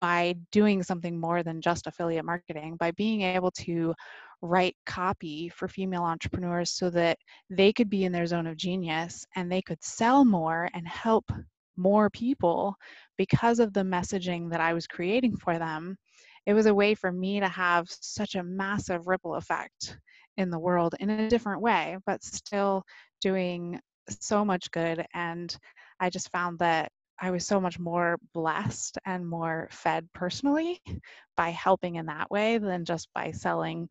by 0.00 0.34
doing 0.52 0.82
something 0.82 1.20
more 1.20 1.42
than 1.42 1.60
just 1.60 1.86
affiliate 1.86 2.24
marketing, 2.24 2.76
by 2.80 2.92
being 2.92 3.20
able 3.22 3.50
to 3.50 3.94
write 4.40 4.74
copy 4.86 5.50
for 5.50 5.68
female 5.68 6.02
entrepreneurs 6.04 6.70
so 6.72 6.88
that 6.90 7.18
they 7.50 7.72
could 7.72 7.90
be 7.90 8.04
in 8.04 8.12
their 8.12 8.26
zone 8.26 8.46
of 8.46 8.56
genius 8.56 9.26
and 9.36 9.52
they 9.52 9.60
could 9.60 9.82
sell 9.84 10.24
more 10.24 10.70
and 10.74 10.88
help 10.88 11.30
more 11.76 12.08
people 12.10 12.74
because 13.18 13.58
of 13.58 13.72
the 13.74 13.82
messaging 13.82 14.50
that 14.50 14.60
I 14.60 14.72
was 14.72 14.86
creating 14.86 15.36
for 15.36 15.58
them. 15.58 15.96
It 16.46 16.54
was 16.54 16.66
a 16.66 16.74
way 16.74 16.94
for 16.94 17.10
me 17.10 17.40
to 17.40 17.48
have 17.48 17.88
such 17.88 18.36
a 18.36 18.42
massive 18.42 19.06
ripple 19.06 19.34
effect 19.34 19.98
in 20.36 20.50
the 20.50 20.58
world 20.58 20.94
in 21.00 21.10
a 21.10 21.28
different 21.28 21.60
way, 21.60 21.98
but 22.06 22.22
still 22.22 22.84
doing 23.20 23.80
so 24.08 24.44
much 24.44 24.70
good. 24.70 25.04
And 25.12 25.54
I 25.98 26.10
just 26.10 26.30
found 26.30 26.60
that 26.60 26.92
I 27.18 27.30
was 27.30 27.46
so 27.46 27.60
much 27.60 27.78
more 27.78 28.18
blessed 28.34 28.98
and 29.06 29.26
more 29.26 29.68
fed 29.70 30.08
personally 30.12 30.80
by 31.36 31.50
helping 31.50 31.96
in 31.96 32.06
that 32.06 32.30
way 32.30 32.58
than 32.58 32.84
just 32.84 33.08
by 33.14 33.32
selling 33.32 33.88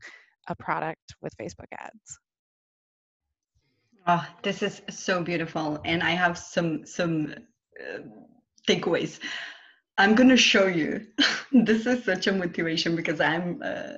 a 0.47 0.55
product 0.55 1.15
with 1.21 1.35
Facebook 1.37 1.71
ads. 1.77 2.19
Oh, 4.07 4.25
this 4.43 4.61
is 4.61 4.83
so 4.89 5.23
beautiful, 5.23 5.81
and 5.83 6.03
I 6.03 6.11
have 6.11 6.37
some 6.37 6.85
some 6.85 7.33
uh, 7.81 8.01
takeaways. 8.67 9.19
I'm 9.97 10.15
gonna 10.15 10.37
show 10.37 10.67
you. 10.67 11.07
this 11.51 11.85
is 11.85 12.03
such 12.03 12.27
a 12.27 12.33
motivation 12.33 12.95
because 12.95 13.21
I'm 13.21 13.61
uh, 13.63 13.97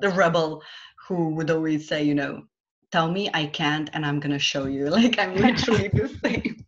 the 0.00 0.10
rebel 0.10 0.62
who 1.06 1.34
would 1.36 1.50
always 1.50 1.86
say, 1.86 2.02
you 2.02 2.14
know, 2.14 2.42
tell 2.90 3.10
me 3.10 3.30
I 3.32 3.46
can't, 3.46 3.88
and 3.92 4.04
I'm 4.04 4.20
gonna 4.20 4.38
show 4.38 4.66
you. 4.66 4.90
Like 4.90 5.18
I'm 5.18 5.34
literally 5.36 5.88
the 5.88 6.08
same. 6.24 6.64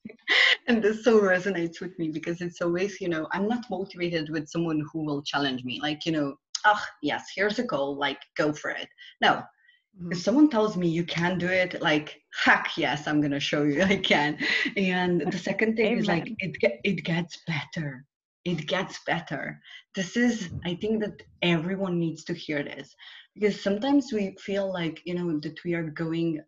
and 0.66 0.82
this 0.82 1.04
so 1.04 1.20
resonates 1.20 1.80
with 1.80 1.98
me 1.98 2.08
because 2.10 2.40
it's 2.40 2.60
always, 2.60 3.00
you 3.00 3.08
know, 3.08 3.26
I'm 3.32 3.48
not 3.48 3.64
motivated 3.70 4.30
with 4.30 4.48
someone 4.48 4.84
who 4.92 5.04
will 5.04 5.22
challenge 5.22 5.64
me. 5.64 5.80
Like, 5.82 6.06
you 6.06 6.12
know, 6.12 6.36
oh 6.64 6.84
yes 7.02 7.26
here's 7.34 7.58
a 7.58 7.62
goal 7.62 7.96
like 7.96 8.18
go 8.36 8.52
for 8.52 8.70
it 8.70 8.88
no 9.20 9.34
mm-hmm. 9.34 10.12
if 10.12 10.18
someone 10.18 10.48
tells 10.50 10.76
me 10.76 10.88
you 10.88 11.04
can 11.04 11.38
do 11.38 11.46
it 11.46 11.80
like 11.80 12.20
heck 12.44 12.76
yes 12.76 13.06
i'm 13.06 13.20
gonna 13.20 13.40
show 13.40 13.62
you 13.62 13.82
i 13.82 13.96
can 13.96 14.38
and 14.76 15.20
the 15.32 15.38
second 15.38 15.76
thing 15.76 15.86
Amen. 15.86 15.98
is 15.98 16.06
like 16.06 16.32
it, 16.38 16.80
it 16.84 17.04
gets 17.04 17.38
better 17.46 18.04
it 18.44 18.66
gets 18.66 19.00
better 19.06 19.60
this 19.94 20.16
is 20.16 20.50
i 20.64 20.74
think 20.74 21.00
that 21.00 21.22
everyone 21.42 21.98
needs 21.98 22.24
to 22.24 22.34
hear 22.34 22.62
this 22.62 22.94
because 23.34 23.60
sometimes 23.60 24.12
we 24.12 24.34
feel 24.38 24.72
like 24.72 25.00
you 25.04 25.14
know 25.14 25.38
that 25.40 25.62
we 25.64 25.74
are 25.74 25.90
going 25.90 26.40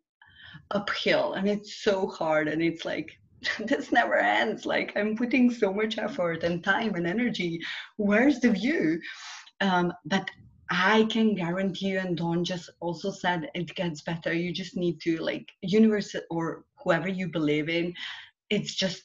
uphill 0.73 1.35
and 1.35 1.49
it's 1.49 1.82
so 1.82 2.06
hard 2.06 2.49
and 2.49 2.62
it's 2.62 2.85
like 2.85 3.18
this 3.66 3.92
never 3.92 4.16
ends 4.16 4.66
like 4.66 4.92
i'm 4.97 5.16
putting 5.16 5.50
so 5.50 5.73
much 5.73 5.99
effort 5.99 6.42
and 6.44 6.62
time 6.62 6.94
and 6.94 7.06
energy 7.06 7.59
where's 7.97 8.40
the 8.40 8.50
view 8.50 9.00
um, 9.61 9.92
but 10.06 10.28
I 10.70 11.04
can 11.11 11.35
guarantee 11.35 11.88
you, 11.88 11.99
and 11.99 12.16
Dawn 12.16 12.44
just 12.44 12.70
also 12.80 13.11
said 13.11 13.50
it 13.54 13.75
gets 13.75 14.02
better. 14.02 14.32
You 14.32 14.52
just 14.52 14.76
need 14.76 15.00
to 15.02 15.18
like 15.18 15.47
universe 15.62 16.14
or 16.30 16.64
whoever 16.82 17.09
you 17.09 17.28
believe 17.28 17.68
in. 17.68 17.92
It's 18.50 18.75
just 18.75 19.02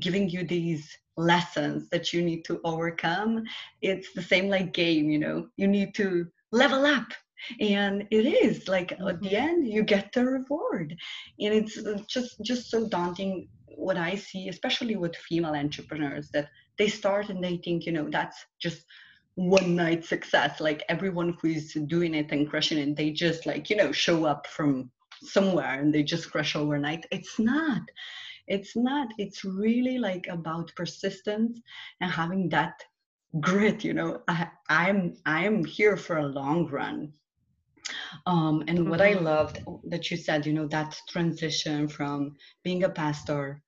giving 0.00 0.28
you 0.28 0.46
these 0.46 0.96
lessons 1.16 1.88
that 1.90 2.12
you 2.12 2.22
need 2.22 2.44
to 2.44 2.60
overcome. 2.64 3.44
It's 3.82 4.12
the 4.12 4.22
same 4.22 4.48
like 4.48 4.72
game, 4.72 5.10
you 5.10 5.18
know. 5.18 5.48
You 5.56 5.68
need 5.68 5.94
to 5.96 6.26
level 6.52 6.86
up, 6.86 7.12
and 7.60 8.06
it 8.10 8.26
is 8.26 8.68
like 8.68 8.88
mm-hmm. 8.88 9.08
at 9.08 9.20
the 9.20 9.28
mm-hmm. 9.28 9.48
end 9.48 9.68
you 9.68 9.82
get 9.82 10.12
the 10.12 10.24
reward, 10.24 10.96
and 11.40 11.54
it's 11.54 11.78
uh, 11.78 11.98
just 12.08 12.40
just 12.42 12.70
so 12.70 12.88
daunting. 12.88 13.48
What 13.76 13.96
I 13.96 14.14
see, 14.14 14.48
especially 14.48 14.94
with 14.94 15.16
female 15.16 15.54
entrepreneurs, 15.54 16.30
that 16.30 16.48
they 16.78 16.86
start 16.86 17.28
and 17.28 17.42
they 17.42 17.56
think, 17.56 17.86
you 17.86 17.92
know, 17.92 18.08
that's 18.08 18.46
just 18.60 18.84
one 19.36 19.74
night 19.74 20.04
success 20.04 20.60
like 20.60 20.84
everyone 20.88 21.36
who 21.42 21.48
is 21.48 21.72
doing 21.88 22.14
it 22.14 22.30
and 22.30 22.48
crushing 22.48 22.78
it 22.78 22.94
they 22.94 23.10
just 23.10 23.46
like 23.46 23.68
you 23.68 23.74
know 23.74 23.90
show 23.90 24.24
up 24.24 24.46
from 24.46 24.88
somewhere 25.22 25.80
and 25.80 25.92
they 25.92 26.04
just 26.04 26.30
crush 26.30 26.54
overnight 26.54 27.04
it's 27.10 27.38
not 27.38 27.82
it's 28.46 28.76
not 28.76 29.08
it's 29.18 29.44
really 29.44 29.98
like 29.98 30.26
about 30.28 30.72
persistence 30.76 31.60
and 32.00 32.10
having 32.10 32.48
that 32.48 32.82
grit 33.40 33.82
you 33.84 33.94
know 33.94 34.20
i 34.28 34.48
i'm 34.68 35.14
i'm 35.26 35.64
here 35.64 35.96
for 35.96 36.18
a 36.18 36.26
long 36.26 36.66
run 36.68 37.12
um 38.26 38.62
and 38.68 38.78
mm-hmm. 38.78 38.90
what 38.90 39.00
i 39.00 39.12
mm-hmm. 39.12 39.24
loved 39.24 39.60
that 39.84 40.10
you 40.10 40.16
said 40.16 40.46
you 40.46 40.52
know 40.52 40.68
that 40.68 40.96
transition 41.08 41.88
from 41.88 42.34
being 42.62 42.84
a 42.84 42.88
pastor 42.88 43.60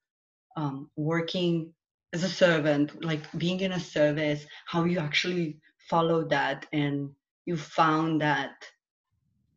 um 0.56 0.88
working 0.97 1.73
as 2.16 2.25
a 2.25 2.28
servant, 2.28 3.04
like 3.04 3.25
being 3.37 3.61
in 3.61 3.73
a 3.73 3.80
service, 3.80 4.47
how 4.66 4.85
you 4.85 4.99
actually 4.99 5.59
follow 5.90 6.25
that 6.28 6.66
and 6.73 7.11
you 7.45 7.56
found 7.56 8.21
that 8.23 8.54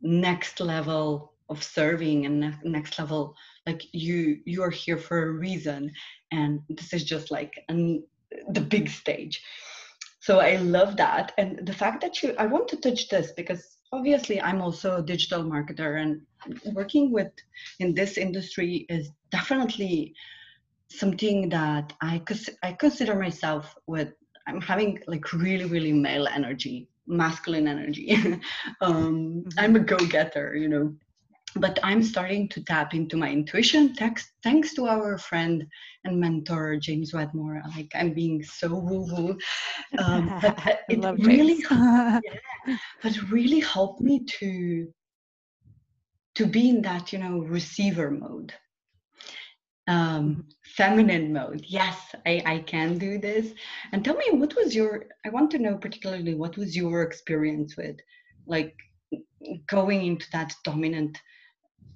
next 0.01 0.59
level 0.59 1.28
of 1.49 1.63
serving 1.63 2.25
and 2.25 2.55
next 2.63 2.99
level 2.99 3.35
like 3.65 3.83
you 3.91 4.39
you 4.45 4.61
are 4.63 4.69
here 4.69 4.97
for 4.97 5.23
a 5.23 5.31
reason 5.31 5.91
and 6.31 6.59
this 6.69 6.93
is 6.93 7.03
just 7.03 7.31
like 7.31 7.53
an, 7.69 8.03
the 8.49 8.61
big 8.61 8.89
stage 8.89 9.41
so 10.19 10.39
i 10.39 10.57
love 10.57 10.95
that 10.97 11.31
and 11.37 11.65
the 11.65 11.73
fact 11.73 12.01
that 12.01 12.21
you 12.21 12.33
i 12.37 12.45
want 12.45 12.67
to 12.67 12.77
touch 12.77 13.09
this 13.09 13.31
because 13.35 13.77
obviously 13.91 14.39
i'm 14.41 14.61
also 14.61 14.97
a 14.97 15.01
digital 15.03 15.43
marketer 15.43 16.01
and 16.01 16.21
working 16.73 17.11
with 17.11 17.31
in 17.79 17.93
this 17.93 18.17
industry 18.17 18.85
is 18.89 19.09
definitely 19.31 20.13
something 20.89 21.49
that 21.49 21.93
I 22.01 22.21
I 22.63 22.73
consider 22.73 23.15
myself 23.15 23.75
with 23.87 24.09
I'm 24.47 24.61
having 24.61 24.99
like 25.07 25.31
really 25.33 25.65
really 25.65 25.93
male 25.93 26.27
energy, 26.27 26.89
masculine 27.07 27.67
energy. 27.67 28.11
um, 28.81 29.43
mm-hmm. 29.45 29.59
I'm 29.59 29.75
a 29.75 29.79
go-getter, 29.79 30.55
you 30.55 30.67
know, 30.67 30.93
but 31.55 31.79
I'm 31.83 32.03
starting 32.03 32.47
to 32.49 32.63
tap 32.63 32.93
into 32.93 33.17
my 33.17 33.29
intuition 33.29 33.95
thanks 33.95 34.31
thanks 34.43 34.73
to 34.75 34.87
our 34.87 35.17
friend 35.17 35.65
and 36.03 36.19
mentor 36.19 36.77
James 36.77 37.13
Wedmore. 37.13 37.61
Like 37.75 37.91
I'm 37.95 38.13
being 38.13 38.43
so 38.43 38.67
woo 38.69 39.05
woo, 39.11 39.37
um, 39.97 40.29
but 40.41 40.81
it 40.89 41.03
really 41.25 41.63
yeah, 41.71 42.19
but 43.01 43.31
really 43.31 43.59
helped 43.59 44.01
me 44.01 44.23
to 44.39 44.87
to 46.35 46.45
be 46.45 46.69
in 46.69 46.81
that 46.83 47.11
you 47.11 47.19
know 47.19 47.39
receiver 47.39 48.11
mode 48.11 48.53
um, 49.89 50.45
feminine 50.75 51.33
mode. 51.33 51.65
Yes, 51.67 51.97
I, 52.25 52.43
I 52.45 52.59
can 52.59 52.99
do 52.99 53.17
this. 53.17 53.51
And 53.91 54.05
tell 54.05 54.15
me, 54.15 54.25
what 54.31 54.55
was 54.55 54.75
your, 54.75 55.07
I 55.25 55.29
want 55.29 55.49
to 55.51 55.57
know 55.57 55.77
particularly 55.77 56.35
what 56.35 56.57
was 56.57 56.77
your 56.77 57.01
experience 57.01 57.75
with 57.75 57.97
like 58.45 58.75
going 59.67 60.05
into 60.05 60.27
that 60.31 60.53
dominant 60.63 61.17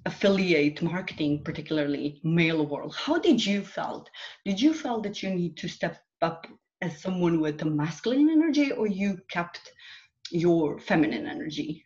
affiliate 0.06 0.82
marketing, 0.82 1.42
particularly 1.44 2.20
male 2.22 2.66
world. 2.66 2.94
How 2.94 3.18
did 3.18 3.44
you 3.44 3.64
felt? 3.64 4.10
Did 4.44 4.60
you 4.60 4.74
felt 4.74 5.02
that 5.04 5.22
you 5.22 5.30
need 5.30 5.56
to 5.58 5.68
step 5.68 6.00
up 6.22 6.46
as 6.82 7.00
someone 7.00 7.40
with 7.40 7.62
a 7.62 7.64
masculine 7.64 8.30
energy 8.30 8.72
or 8.72 8.86
you 8.86 9.18
kept 9.30 9.72
your 10.30 10.78
feminine 10.78 11.26
energy? 11.26 11.84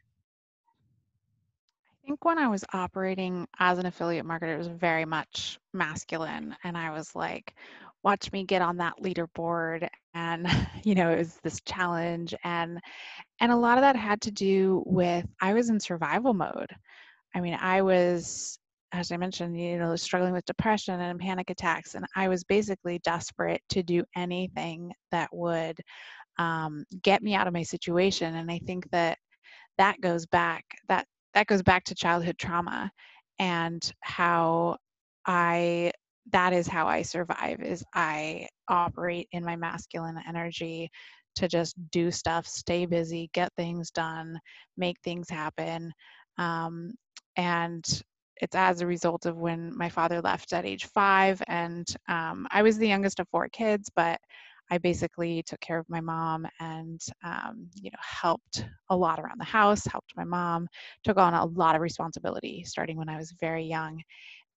I 1.93 2.07
think 2.07 2.25
when 2.25 2.39
I 2.39 2.49
was 2.49 2.65
operating 2.73 3.47
as 3.59 3.79
an 3.79 3.87
affiliate 3.87 4.27
marketer, 4.27 4.55
it 4.55 4.59
was 4.59 4.69
very 4.69 5.05
much 5.05 5.59
masculine. 5.73 6.57
And 6.65 6.77
I 6.77 6.91
was 6.91 7.15
like, 7.15 7.55
watch 8.03 8.33
me 8.33 8.45
get 8.45 8.63
on 8.63 8.79
that 8.79 8.95
leaderboard. 9.03 9.89
And, 10.15 10.49
you 10.85 10.95
know, 10.95 11.11
it 11.11 11.19
was 11.19 11.39
this 11.43 11.61
challenge. 11.61 12.35
And 12.45 12.81
and 13.41 13.53
a 13.53 13.57
lot 13.57 13.79
of 13.79 13.83
that 13.83 13.97
had 13.97 14.21
to 14.23 14.31
do 14.31 14.83
with 14.87 15.27
I 15.41 15.53
was 15.53 15.69
in 15.71 15.79
survival 15.79 16.35
mode. 16.35 16.75
I 17.35 17.41
mean, 17.41 17.59
I 17.61 17.83
was, 17.83 18.59
as 18.93 19.13
I 19.13 19.17
mentioned, 19.17 19.59
you 19.61 19.79
know, 19.79 19.97
struggling 19.97 20.33
with 20.33 20.45
depression 20.47 21.01
and 21.01 21.19
panic 21.19 21.51
attacks. 21.51 21.95
And 21.95 22.07
I 22.17 22.29
was 22.29 22.45
basically 22.45 23.01
desperate 23.05 23.63
to 23.71 23.83
do 23.83 24.05
anything 24.17 24.93
that 25.13 25.29
would 25.33 25.79
um, 26.39 26.85
get 27.03 27.23
me 27.23 27.35
out 27.35 27.47
of 27.47 27.53
my 27.53 27.63
situation. 27.63 28.37
And 28.37 28.51
I 28.51 28.61
think 28.67 28.91
that 28.91 29.19
that 29.79 30.01
goes 30.01 30.27
back 30.27 30.65
that 30.89 31.07
that 31.35 31.47
goes 31.47 31.63
back 31.63 31.85
to 31.85 31.95
childhood 31.95 32.37
trauma 32.39 32.91
and 33.39 33.93
how 34.01 34.77
I 35.27 35.93
that 36.33 36.53
is 36.53 36.67
how 36.67 36.87
I 36.87 37.03
survive 37.03 37.61
is 37.63 37.85
I 37.95 38.49
operate 38.69 39.29
in 39.33 39.45
my 39.45 39.57
masculine 39.57 40.21
energy 40.29 40.91
to 41.37 41.49
just 41.49 41.75
do 41.91 42.11
stuff, 42.11 42.47
stay 42.47 42.85
busy, 42.85 43.31
get 43.33 43.53
things 43.57 43.91
done, 43.91 44.39
make 44.77 44.97
things 45.05 45.31
happen. 45.31 45.93
Um, 46.39 46.93
and 47.37 47.85
it's 48.41 48.55
as 48.55 48.81
a 48.81 48.87
result 48.87 49.27
of 49.27 49.37
when 49.37 49.77
my 49.77 49.89
father 49.89 50.21
left 50.21 50.53
at 50.53 50.65
age 50.65 50.87
five. 50.87 51.43
And 51.49 51.87
um, 52.09 52.47
I 52.51 52.63
was 52.63 52.79
the 52.79 52.89
youngest 52.89 53.21
of 53.21 53.29
four 53.29 53.49
kids, 53.49 53.91
but 53.95 54.21
I 54.71 54.79
basically 54.79 55.43
took 55.45 55.61
care 55.61 55.79
of 55.79 55.89
my 55.89 56.01
mom 56.01 56.47
and, 56.61 57.01
um, 57.25 57.69
you 57.75 57.91
know, 57.91 57.99
helped 58.01 58.67
a 58.91 58.97
lot 58.97 59.19
around 59.19 59.41
the 59.41 59.45
house, 59.45 59.87
helped 59.87 60.13
my 60.17 60.25
mom, 60.25 60.69
took 61.05 61.17
on 61.17 61.35
a 61.35 61.45
lot 61.47 61.75
of 61.75 61.81
responsibility 61.81 62.65
starting 62.65 62.97
when 62.99 63.09
I 63.09 63.17
was 63.17 63.33
very 63.41 63.65
young. 63.65 64.03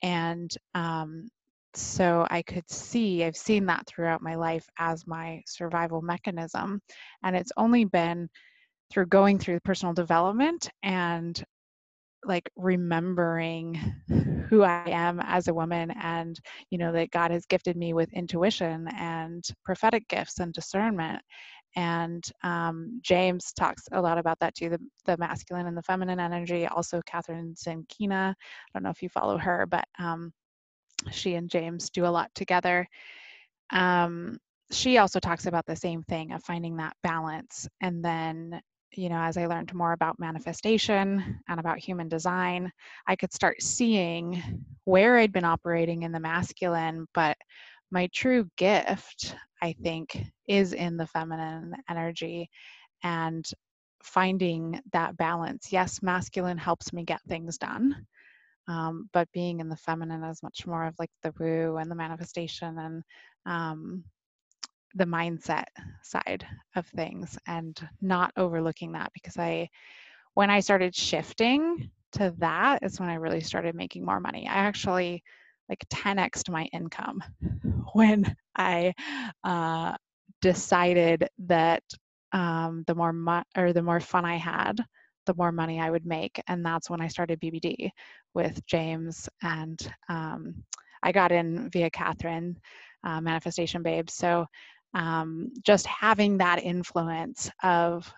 And 0.01 0.51
um, 0.73 1.29
so 1.73 2.27
I 2.29 2.41
could 2.41 2.69
see, 2.69 3.23
I've 3.23 3.37
seen 3.37 3.65
that 3.67 3.87
throughout 3.87 4.21
my 4.21 4.35
life 4.35 4.67
as 4.77 5.07
my 5.07 5.41
survival 5.47 6.01
mechanism. 6.01 6.81
And 7.23 7.35
it's 7.35 7.51
only 7.55 7.85
been 7.85 8.29
through 8.91 9.05
going 9.05 9.39
through 9.39 9.61
personal 9.61 9.93
development 9.93 10.69
and 10.83 11.41
like 12.25 12.49
remembering 12.55 13.75
who 14.49 14.63
I 14.63 14.89
am 14.89 15.19
as 15.23 15.47
a 15.47 15.53
woman 15.53 15.91
and 15.91 16.39
you 16.69 16.77
know 16.77 16.91
that 16.91 17.11
God 17.11 17.31
has 17.31 17.45
gifted 17.45 17.77
me 17.77 17.93
with 17.93 18.13
intuition 18.13 18.87
and 18.95 19.43
prophetic 19.63 20.07
gifts 20.07 20.39
and 20.39 20.53
discernment. 20.53 21.21
And 21.75 22.23
um, 22.43 22.99
James 23.01 23.53
talks 23.53 23.83
a 23.93 24.01
lot 24.01 24.17
about 24.17 24.39
that 24.39 24.55
too 24.55 24.69
the, 24.69 24.79
the 25.05 25.17
masculine 25.17 25.67
and 25.67 25.77
the 25.77 25.83
feminine 25.83 26.19
energy 26.19 26.67
also 26.67 27.01
Kathrin 27.01 27.55
Zenkina 27.55 28.31
I 28.31 28.35
don't 28.73 28.83
know 28.83 28.89
if 28.89 29.01
you 29.01 29.09
follow 29.09 29.37
her 29.37 29.65
but 29.65 29.85
um, 29.97 30.33
she 31.09 31.35
and 31.35 31.49
James 31.49 31.89
do 31.89 32.05
a 32.05 32.07
lot 32.07 32.29
together. 32.35 32.87
Um, 33.71 34.37
she 34.71 34.97
also 34.97 35.19
talks 35.19 35.45
about 35.45 35.65
the 35.65 35.75
same 35.75 36.03
thing 36.03 36.31
of 36.31 36.43
finding 36.43 36.77
that 36.77 36.95
balance 37.03 37.67
and 37.81 38.03
then 38.03 38.61
you 38.93 39.09
know, 39.09 39.21
as 39.21 39.37
I 39.37 39.45
learned 39.45 39.73
more 39.73 39.93
about 39.93 40.19
manifestation 40.19 41.39
and 41.47 41.59
about 41.59 41.79
human 41.79 42.09
design, 42.09 42.71
I 43.07 43.15
could 43.15 43.33
start 43.33 43.61
seeing 43.61 44.65
where 44.83 45.17
I'd 45.17 45.31
been 45.31 45.45
operating 45.45 46.03
in 46.03 46.11
the 46.11 46.19
masculine, 46.19 47.07
but 47.13 47.37
my 47.91 48.07
true 48.13 48.49
gift, 48.57 49.35
I 49.61 49.73
think, 49.83 50.21
is 50.47 50.73
in 50.73 50.97
the 50.97 51.07
feminine 51.07 51.73
energy 51.89 52.49
and 53.03 53.45
finding 54.03 54.81
that 54.93 55.17
balance. 55.17 55.71
Yes, 55.71 56.01
masculine 56.01 56.57
helps 56.57 56.91
me 56.91 57.03
get 57.03 57.21
things 57.27 57.57
done. 57.57 58.05
Um, 58.67 59.09
but 59.13 59.31
being 59.33 59.59
in 59.59 59.69
the 59.69 59.75
feminine 59.75 60.23
is 60.23 60.43
much 60.43 60.65
more 60.65 60.85
of 60.85 60.95
like 60.99 61.09
the 61.23 61.33
woo 61.39 61.77
and 61.77 61.89
the 61.89 61.95
manifestation 61.95 62.77
and 62.77 63.03
um, 63.45 64.03
the 64.95 65.05
mindset 65.05 65.65
side 66.03 66.45
of 66.75 66.85
things 66.87 67.37
and 67.47 67.79
not 68.01 68.31
overlooking 68.37 68.93
that 68.93 69.11
because 69.13 69.37
I, 69.37 69.69
when 70.33 70.49
I 70.49 70.59
started 70.59 70.95
shifting 70.95 71.89
to 72.13 72.33
that, 72.39 72.83
is 72.83 72.99
when 72.99 73.09
I 73.09 73.15
really 73.15 73.41
started 73.41 73.75
making 73.75 74.05
more 74.05 74.19
money. 74.19 74.47
I 74.47 74.55
actually 74.55 75.23
like 75.69 75.85
10x 75.89 76.49
my 76.49 76.65
income 76.73 77.23
when 77.93 78.35
I 78.55 78.93
uh, 79.43 79.95
decided 80.41 81.27
that 81.39 81.83
um, 82.33 82.83
the 82.87 82.95
more 82.95 83.13
mo- 83.13 83.43
or 83.57 83.73
the 83.73 83.81
more 83.81 83.99
fun 83.99 84.25
I 84.25 84.37
had, 84.37 84.83
the 85.25 85.33
more 85.35 85.51
money 85.51 85.79
I 85.79 85.89
would 85.89 86.05
make, 86.05 86.41
and 86.47 86.65
that's 86.65 86.89
when 86.89 87.01
I 87.01 87.07
started 87.07 87.39
BBD 87.39 87.91
with 88.33 88.65
James, 88.65 89.29
and 89.41 89.79
um, 90.09 90.63
I 91.03 91.11
got 91.11 91.31
in 91.31 91.69
via 91.69 91.89
Kathrin, 91.89 92.55
uh, 93.03 93.21
Manifestation 93.21 93.83
Babe. 93.83 94.09
So 94.09 94.45
um, 94.93 95.51
just 95.65 95.85
having 95.87 96.37
that 96.37 96.63
influence 96.63 97.49
of 97.63 98.11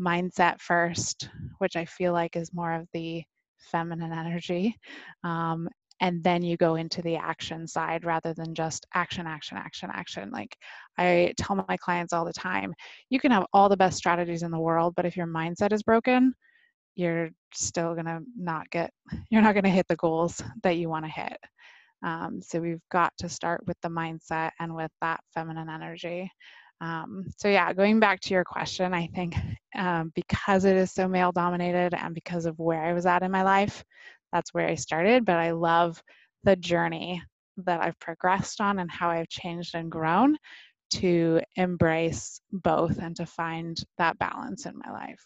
mindset 0.00 0.60
first, 0.60 1.28
which 1.58 1.76
I 1.76 1.84
feel 1.84 2.12
like 2.12 2.36
is 2.36 2.52
more 2.52 2.72
of 2.72 2.86
the 2.92 3.22
feminine 3.58 4.12
energy. 4.12 4.76
Um, 5.24 5.68
and 6.00 6.22
then 6.22 6.42
you 6.42 6.56
go 6.58 6.74
into 6.74 7.00
the 7.00 7.16
action 7.16 7.66
side 7.66 8.04
rather 8.04 8.34
than 8.34 8.54
just 8.54 8.86
action, 8.94 9.26
action, 9.26 9.56
action, 9.56 9.90
action. 9.92 10.30
Like 10.30 10.54
I 10.98 11.32
tell 11.38 11.64
my 11.68 11.76
clients 11.78 12.12
all 12.12 12.24
the 12.24 12.32
time, 12.34 12.74
you 13.08 13.18
can 13.18 13.30
have 13.30 13.46
all 13.52 13.68
the 13.68 13.76
best 13.76 13.96
strategies 13.96 14.42
in 14.42 14.50
the 14.50 14.58
world, 14.58 14.94
but 14.94 15.06
if 15.06 15.16
your 15.16 15.26
mindset 15.26 15.72
is 15.72 15.82
broken, 15.82 16.34
you're 16.96 17.30
still 17.54 17.94
gonna 17.94 18.20
not 18.36 18.68
get, 18.70 18.90
you're 19.30 19.42
not 19.42 19.54
gonna 19.54 19.70
hit 19.70 19.88
the 19.88 19.96
goals 19.96 20.42
that 20.62 20.76
you 20.76 20.88
wanna 20.88 21.08
hit. 21.08 21.38
Um, 22.02 22.40
so 22.42 22.60
we've 22.60 22.82
got 22.90 23.12
to 23.18 23.28
start 23.28 23.66
with 23.66 23.76
the 23.82 23.88
mindset 23.88 24.50
and 24.60 24.74
with 24.74 24.90
that 25.00 25.20
feminine 25.34 25.68
energy. 25.68 26.30
Um, 26.80 27.24
so 27.38 27.48
yeah, 27.48 27.72
going 27.72 28.00
back 28.00 28.20
to 28.20 28.34
your 28.34 28.44
question, 28.44 28.92
I 28.92 29.06
think 29.08 29.34
um, 29.74 30.12
because 30.14 30.64
it 30.64 30.76
is 30.76 30.92
so 30.92 31.08
male 31.08 31.32
dominated 31.32 31.94
and 31.94 32.14
because 32.14 32.46
of 32.46 32.58
where 32.58 32.82
I 32.82 32.92
was 32.92 33.06
at 33.06 33.22
in 33.22 33.30
my 33.30 33.42
life, 33.42 33.84
that's 34.32 34.52
where 34.52 34.68
I 34.68 34.74
started. 34.74 35.24
But 35.24 35.36
I 35.36 35.52
love 35.52 36.02
the 36.44 36.56
journey 36.56 37.22
that 37.64 37.80
I've 37.80 37.98
progressed 37.98 38.60
on 38.60 38.78
and 38.78 38.90
how 38.90 39.10
I've 39.10 39.28
changed 39.28 39.74
and 39.74 39.90
grown 39.90 40.36
to 40.90 41.40
embrace 41.56 42.40
both 42.52 42.98
and 42.98 43.16
to 43.16 43.26
find 43.26 43.76
that 43.98 44.18
balance 44.18 44.66
in 44.66 44.78
my 44.78 44.92
life. 44.92 45.24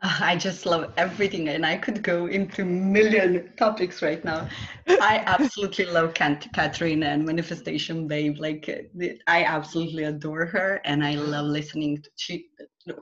I 0.20 0.34
just 0.36 0.64
love 0.64 0.92
everything, 0.96 1.48
and 1.50 1.66
I 1.66 1.76
could 1.76 2.02
go 2.02 2.26
into 2.26 2.64
million 2.64 3.52
topics 3.58 4.00
right 4.00 4.24
now. 4.24 4.48
I 4.88 5.22
absolutely 5.26 5.84
love 5.84 6.14
Kathrin 6.14 7.04
and 7.04 7.26
Manifestation 7.26 8.08
Babe. 8.08 8.38
Like, 8.38 8.68
uh, 8.68 9.06
I 9.26 9.44
absolutely 9.44 10.04
adore 10.04 10.46
her, 10.46 10.80
and 10.86 11.04
I 11.04 11.16
love 11.16 11.46
listening. 11.46 12.00
To, 12.02 12.10
she 12.16 12.46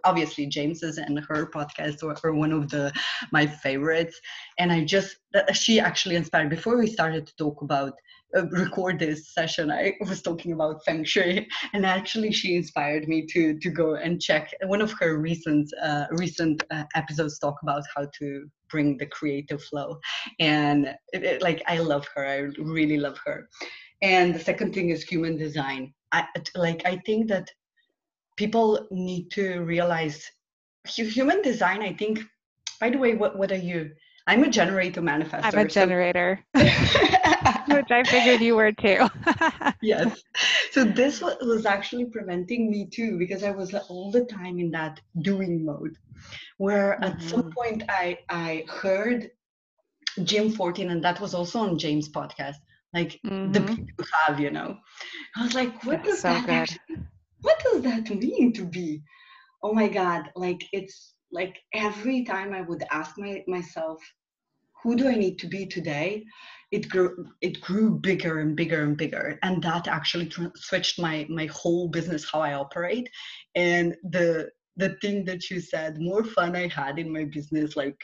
obviously 0.04 0.46
James's 0.46 0.98
and 0.98 1.20
her 1.28 1.46
podcast 1.46 2.02
were 2.02 2.34
one 2.34 2.50
of 2.50 2.68
the 2.68 2.92
my 3.30 3.46
favorites, 3.46 4.20
and 4.58 4.72
I 4.72 4.84
just 4.84 5.18
uh, 5.36 5.52
she 5.52 5.78
actually 5.78 6.16
inspired. 6.16 6.50
Before 6.50 6.76
we 6.76 6.88
started 6.88 7.28
to 7.28 7.36
talk 7.36 7.62
about 7.62 7.92
uh, 8.36 8.46
record 8.48 8.98
this 8.98 9.32
session, 9.32 9.70
I 9.70 9.94
was 10.00 10.20
talking 10.20 10.52
about 10.52 10.84
feng 10.84 11.04
shui, 11.04 11.48
and 11.72 11.86
actually 11.86 12.32
she 12.32 12.56
inspired 12.56 13.08
me 13.08 13.26
to 13.26 13.58
to 13.58 13.70
go 13.70 13.94
and 13.94 14.20
check 14.20 14.52
one 14.66 14.82
of 14.82 14.92
her 15.00 15.18
recent 15.18 15.72
uh, 15.82 16.06
recent 16.10 16.62
uh, 16.70 16.84
episodes. 16.94 17.38
Talk 17.38 17.56
about 17.62 17.84
how 17.96 18.06
to 18.18 18.48
bring 18.70 18.98
the 18.98 19.06
creative 19.06 19.62
flow, 19.62 19.98
and 20.40 20.86
it, 21.12 21.24
it, 21.24 21.42
like 21.42 21.62
I 21.66 21.78
love 21.78 22.06
her. 22.14 22.26
I 22.26 22.38
really 22.62 22.98
love 22.98 23.18
her. 23.24 23.48
And 24.02 24.34
the 24.34 24.40
second 24.40 24.74
thing 24.74 24.90
is 24.90 25.02
human 25.02 25.36
design. 25.36 25.94
I 26.12 26.26
like 26.54 26.82
I 26.84 27.00
think 27.06 27.28
that 27.28 27.50
people 28.36 28.86
need 28.90 29.30
to 29.32 29.60
realize 29.60 30.22
human 30.86 31.42
design. 31.42 31.82
I 31.82 31.94
think. 31.94 32.20
By 32.80 32.90
the 32.90 32.98
way, 32.98 33.14
what 33.14 33.38
what 33.38 33.50
are 33.50 33.56
you? 33.56 33.90
I'm 34.28 34.44
a 34.44 34.50
generator 34.50 35.00
manifestor. 35.00 35.54
I'm 35.54 35.58
a 35.58 35.68
generator. 35.68 36.44
So 36.54 36.62
which 37.76 37.90
I 37.90 38.04
figured 38.04 38.42
you 38.42 38.56
were 38.56 38.72
too. 38.72 39.08
yes. 39.82 40.22
So 40.70 40.84
this 40.84 41.22
was 41.22 41.64
actually 41.64 42.04
preventing 42.04 42.70
me 42.70 42.88
too 42.92 43.18
because 43.18 43.42
I 43.42 43.52
was 43.52 43.72
all 43.74 44.10
the 44.10 44.26
time 44.26 44.58
in 44.58 44.70
that 44.72 45.00
doing 45.22 45.64
mode, 45.64 45.96
where 46.58 46.98
mm-hmm. 47.00 47.04
at 47.04 47.22
some 47.22 47.40
mm-hmm. 47.40 47.50
point 47.50 47.82
I 47.88 48.18
I 48.28 48.66
heard 48.68 49.30
Jim 50.24 50.52
Fortin, 50.52 50.90
and 50.90 51.02
that 51.04 51.20
was 51.20 51.32
also 51.32 51.60
on 51.60 51.78
James' 51.78 52.10
podcast, 52.10 52.56
like 52.92 53.18
mm-hmm. 53.24 53.52
the 53.52 53.60
people 53.60 53.94
you 53.98 54.04
have, 54.26 54.40
you 54.40 54.50
know. 54.50 54.76
I 55.36 55.42
was 55.42 55.54
like, 55.54 55.84
what 55.84 56.04
That's 56.04 56.08
does 56.08 56.20
so 56.20 56.28
that 56.28 56.48
actually, 56.50 56.98
what 57.40 57.58
does 57.64 57.80
that 57.80 58.10
mean 58.10 58.52
to 58.52 58.66
be? 58.66 59.02
Oh 59.62 59.72
my 59.72 59.88
God! 59.88 60.30
Like 60.36 60.60
it's 60.72 61.14
like 61.32 61.58
every 61.74 62.24
time 62.24 62.52
I 62.52 62.62
would 62.62 62.82
ask 62.90 63.18
my 63.18 63.42
myself, 63.46 64.00
who 64.82 64.96
do 64.96 65.08
I 65.08 65.14
need 65.14 65.38
to 65.40 65.46
be 65.46 65.66
today? 65.66 66.24
It 66.70 66.88
grew 66.88 67.26
it 67.40 67.60
grew 67.60 67.98
bigger 67.98 68.40
and 68.40 68.56
bigger 68.56 68.82
and 68.82 68.96
bigger, 68.96 69.38
and 69.42 69.62
that 69.62 69.88
actually 69.88 70.26
tr- 70.26 70.54
switched 70.56 71.00
my 71.00 71.26
my 71.28 71.46
whole 71.46 71.88
business 71.88 72.28
how 72.30 72.40
I 72.40 72.54
operate. 72.54 73.08
And 73.54 73.96
the 74.10 74.50
the 74.76 74.96
thing 75.02 75.24
that 75.24 75.50
you 75.50 75.60
said, 75.60 76.00
more 76.00 76.24
fun 76.24 76.54
I 76.54 76.68
had 76.68 76.98
in 76.98 77.12
my 77.12 77.24
business, 77.24 77.76
like 77.76 78.00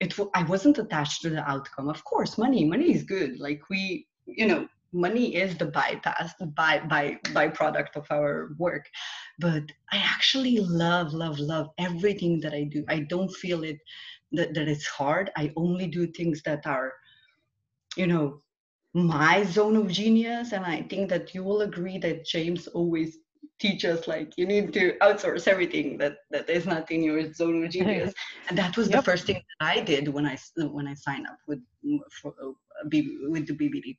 it 0.00 0.14
i 0.34 0.42
wasn't 0.44 0.78
attached 0.78 1.22
to 1.22 1.30
the 1.30 1.48
outcome 1.50 1.88
of 1.88 2.02
course 2.04 2.38
money 2.38 2.64
money 2.64 2.94
is 2.94 3.02
good 3.02 3.38
like 3.40 3.60
we 3.70 4.06
you 4.26 4.46
know 4.46 4.68
money 4.92 5.34
is 5.36 5.56
the 5.58 5.66
bypass 5.66 6.34
the 6.38 6.46
by 6.46 6.80
by 6.80 7.18
byproduct 7.34 7.96
of 7.96 8.06
our 8.10 8.50
work. 8.58 8.86
But 9.38 9.64
i 9.92 9.96
actually 9.98 10.58
love 10.60 11.12
love 11.12 11.38
love 11.38 11.68
everything 11.78 12.40
that 12.40 12.54
i 12.54 12.64
do. 12.64 12.84
I 12.88 13.00
don't 13.00 13.30
feel 13.30 13.64
it 13.64 13.78
that, 14.32 14.54
that 14.54 14.68
it's 14.68 14.86
hard. 14.86 15.30
I 15.36 15.52
only 15.56 15.86
do 15.86 16.06
things 16.06 16.42
that 16.42 16.66
are 16.66 16.92
you 17.96 18.06
know 18.06 18.42
my 18.94 19.44
zone 19.44 19.76
of 19.76 19.88
genius. 19.88 20.52
And 20.52 20.64
i 20.64 20.82
think 20.82 21.08
that 21.10 21.34
you 21.34 21.44
will 21.44 21.62
agree 21.62 21.98
that 21.98 22.24
james 22.26 22.66
always 22.68 23.18
teach 23.58 23.84
us 23.84 24.06
like 24.06 24.32
you 24.36 24.46
need 24.46 24.72
to 24.72 24.92
outsource 25.02 25.48
everything 25.48 25.98
that 25.98 26.18
that 26.30 26.48
is 26.48 26.66
not 26.66 26.90
in 26.90 27.02
your 27.02 27.32
zone 27.32 27.64
of 27.64 27.70
genius 27.70 28.14
and 28.48 28.56
that 28.56 28.76
was 28.76 28.88
yep. 28.88 28.98
the 28.98 29.02
first 29.02 29.26
thing 29.26 29.36
that 29.36 29.66
i 29.66 29.80
did 29.80 30.08
when 30.08 30.26
i 30.26 30.36
when 30.56 30.86
i 30.86 30.94
signed 30.94 31.26
up 31.26 31.38
with 31.46 31.60
for, 32.20 32.34
uh, 32.42 32.52
with 32.84 33.46
the 33.46 33.54
bbd 33.54 33.96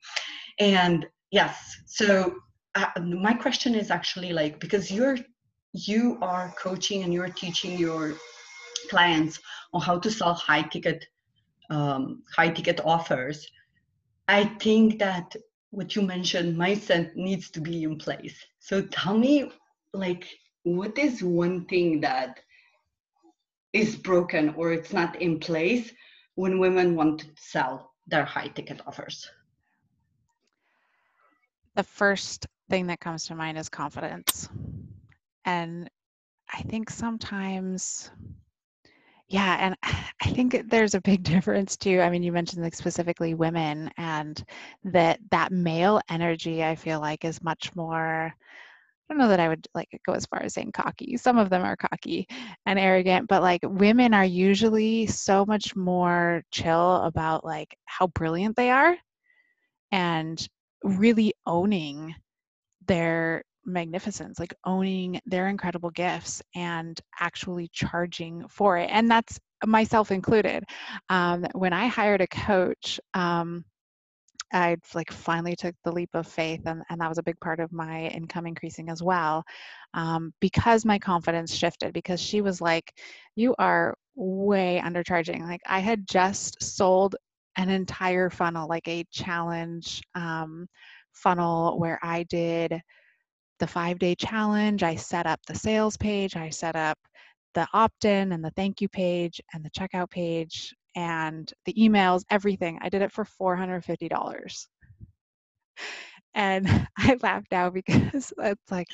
and 0.58 1.06
yes 1.30 1.76
so 1.86 2.34
uh, 2.74 2.86
my 3.00 3.34
question 3.34 3.74
is 3.74 3.90
actually 3.90 4.32
like 4.32 4.60
because 4.60 4.90
you're 4.90 5.18
you 5.72 6.18
are 6.20 6.52
coaching 6.58 7.02
and 7.02 7.12
you're 7.12 7.28
teaching 7.28 7.78
your 7.78 8.14
clients 8.88 9.38
on 9.72 9.80
how 9.80 9.98
to 9.98 10.10
sell 10.10 10.34
high 10.34 10.62
ticket 10.62 11.06
um, 11.70 12.22
high 12.34 12.48
ticket 12.48 12.80
offers 12.84 13.46
i 14.28 14.44
think 14.44 14.98
that 14.98 15.34
what 15.70 15.94
you 15.94 16.02
mentioned 16.02 16.56
mindset 16.56 17.14
needs 17.14 17.50
to 17.50 17.60
be 17.60 17.84
in 17.84 17.98
place. 17.98 18.36
So 18.58 18.82
tell 18.82 19.16
me 19.16 19.50
like 19.92 20.26
what 20.62 20.98
is 20.98 21.22
one 21.22 21.64
thing 21.66 22.00
that 22.00 22.40
is 23.72 23.96
broken 23.96 24.54
or 24.56 24.72
it's 24.72 24.92
not 24.92 25.20
in 25.20 25.38
place 25.38 25.92
when 26.34 26.58
women 26.58 26.96
want 26.96 27.20
to 27.20 27.26
sell 27.36 27.92
their 28.06 28.24
high 28.24 28.48
ticket 28.48 28.80
offers? 28.86 29.30
The 31.76 31.84
first 31.84 32.46
thing 32.68 32.88
that 32.88 33.00
comes 33.00 33.26
to 33.26 33.34
mind 33.34 33.58
is 33.58 33.68
confidence. 33.68 34.48
And 35.44 35.88
i 36.52 36.62
think 36.62 36.90
sometimes 36.90 38.10
yeah, 39.30 39.56
and 39.60 39.76
I 40.22 40.30
think 40.30 40.68
there's 40.68 40.94
a 40.94 41.00
big 41.00 41.22
difference 41.34 41.76
too. 41.76 42.00
I 42.00 42.10
mean, 42.10 42.22
you 42.22 42.32
mentioned 42.32 42.62
like 42.62 42.74
specifically 42.74 43.34
women 43.34 43.90
and 43.96 44.42
that 44.84 45.20
that 45.30 45.52
male 45.52 46.00
energy 46.10 46.62
I 46.62 46.74
feel 46.74 47.00
like 47.00 47.24
is 47.24 47.42
much 47.42 47.74
more 47.74 48.34
I 49.10 49.12
don't 49.12 49.18
know 49.18 49.28
that 49.28 49.40
I 49.40 49.48
would 49.48 49.66
like 49.74 49.88
go 50.06 50.12
as 50.12 50.26
far 50.26 50.40
as 50.40 50.54
saying 50.54 50.70
cocky. 50.70 51.16
Some 51.16 51.36
of 51.36 51.50
them 51.50 51.64
are 51.64 51.74
cocky 51.76 52.28
and 52.64 52.78
arrogant, 52.78 53.26
but 53.28 53.42
like 53.42 53.60
women 53.64 54.14
are 54.14 54.24
usually 54.24 55.08
so 55.08 55.44
much 55.44 55.74
more 55.74 56.44
chill 56.52 56.96
about 56.98 57.44
like 57.44 57.76
how 57.86 58.06
brilliant 58.06 58.54
they 58.54 58.70
are 58.70 58.96
and 59.90 60.46
really 60.84 61.34
owning 61.44 62.14
their 62.86 63.42
magnificence, 63.72 64.38
like 64.38 64.54
owning 64.64 65.20
their 65.26 65.48
incredible 65.48 65.90
gifts 65.90 66.42
and 66.54 67.00
actually 67.18 67.68
charging 67.72 68.46
for 68.48 68.78
it. 68.78 68.88
And 68.92 69.10
that's 69.10 69.38
myself 69.64 70.10
included. 70.10 70.64
Um, 71.08 71.46
when 71.54 71.72
I 71.72 71.86
hired 71.86 72.20
a 72.20 72.26
coach, 72.26 73.00
um, 73.14 73.64
I 74.52 74.76
like 74.94 75.12
finally 75.12 75.54
took 75.54 75.74
the 75.84 75.92
leap 75.92 76.10
of 76.14 76.26
faith, 76.26 76.62
and, 76.66 76.82
and 76.90 77.00
that 77.00 77.08
was 77.08 77.18
a 77.18 77.22
big 77.22 77.38
part 77.40 77.60
of 77.60 77.72
my 77.72 78.08
income 78.08 78.46
increasing 78.46 78.88
as 78.88 79.02
well, 79.02 79.44
um, 79.94 80.32
because 80.40 80.84
my 80.84 80.98
confidence 80.98 81.54
shifted. 81.54 81.92
Because 81.92 82.20
she 82.20 82.40
was 82.40 82.60
like, 82.60 82.92
"You 83.36 83.54
are 83.58 83.96
way 84.16 84.82
undercharging." 84.84 85.46
Like 85.46 85.60
I 85.66 85.78
had 85.80 86.06
just 86.08 86.62
sold 86.62 87.14
an 87.56 87.68
entire 87.68 88.30
funnel, 88.30 88.68
like 88.68 88.88
a 88.88 89.04
challenge 89.12 90.02
um, 90.14 90.66
funnel, 91.12 91.78
where 91.78 91.98
I 92.02 92.24
did 92.24 92.80
the 93.60 93.66
five 93.66 93.98
day 93.98 94.16
challenge. 94.16 94.82
I 94.82 94.96
set 94.96 95.26
up 95.26 95.40
the 95.46 95.54
sales 95.54 95.96
page. 95.96 96.34
I 96.34 96.50
set 96.50 96.74
up 96.74 96.98
the 97.54 97.68
opt 97.72 98.04
in 98.04 98.32
and 98.32 98.44
the 98.44 98.50
thank 98.50 98.80
you 98.80 98.88
page 98.88 99.40
and 99.52 99.64
the 99.64 99.70
checkout 99.70 100.10
page 100.10 100.74
and 100.96 101.52
the 101.66 101.74
emails, 101.74 102.24
everything. 102.30 102.78
I 102.82 102.88
did 102.88 103.02
it 103.02 103.12
for 103.12 103.24
$450. 103.24 104.66
And 106.34 106.88
I 106.98 107.16
laugh 107.22 107.44
now 107.52 107.70
because 107.70 108.32
it's 108.38 108.70
like, 108.70 108.88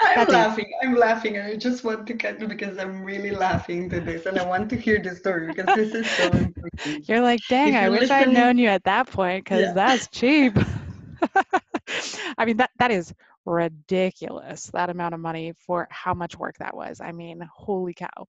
I'm 0.00 0.28
laughing. 0.28 0.70
I'm 0.82 0.94
laughing. 0.94 1.38
I 1.40 1.56
just 1.56 1.82
want 1.82 2.06
to 2.06 2.14
cut 2.14 2.38
because 2.48 2.78
I'm 2.78 3.02
really 3.02 3.32
laughing 3.32 3.90
to 3.90 4.00
this 4.00 4.26
and 4.26 4.38
I 4.38 4.46
want 4.46 4.70
to 4.70 4.76
hear 4.76 5.02
the 5.02 5.16
story 5.16 5.48
because 5.48 5.66
this 5.76 5.92
is 5.92 6.08
so 6.10 6.24
important. 6.30 7.08
You're 7.08 7.20
like, 7.20 7.40
dang, 7.48 7.74
I 7.74 7.88
wish 7.88 8.08
I'd 8.08 8.32
known 8.32 8.58
you 8.58 8.68
at 8.68 8.84
that 8.84 9.08
point 9.08 9.44
because 9.44 9.62
yeah. 9.62 9.72
that's 9.72 10.06
cheap. 10.08 10.56
I 12.36 12.44
mean, 12.44 12.58
that, 12.58 12.70
that 12.78 12.92
is 12.92 13.12
ridiculous 13.48 14.66
that 14.72 14.90
amount 14.90 15.14
of 15.14 15.20
money 15.20 15.52
for 15.58 15.88
how 15.90 16.14
much 16.14 16.38
work 16.38 16.56
that 16.58 16.76
was 16.76 17.00
i 17.00 17.12
mean 17.12 17.40
holy 17.54 17.94
cow. 17.94 18.26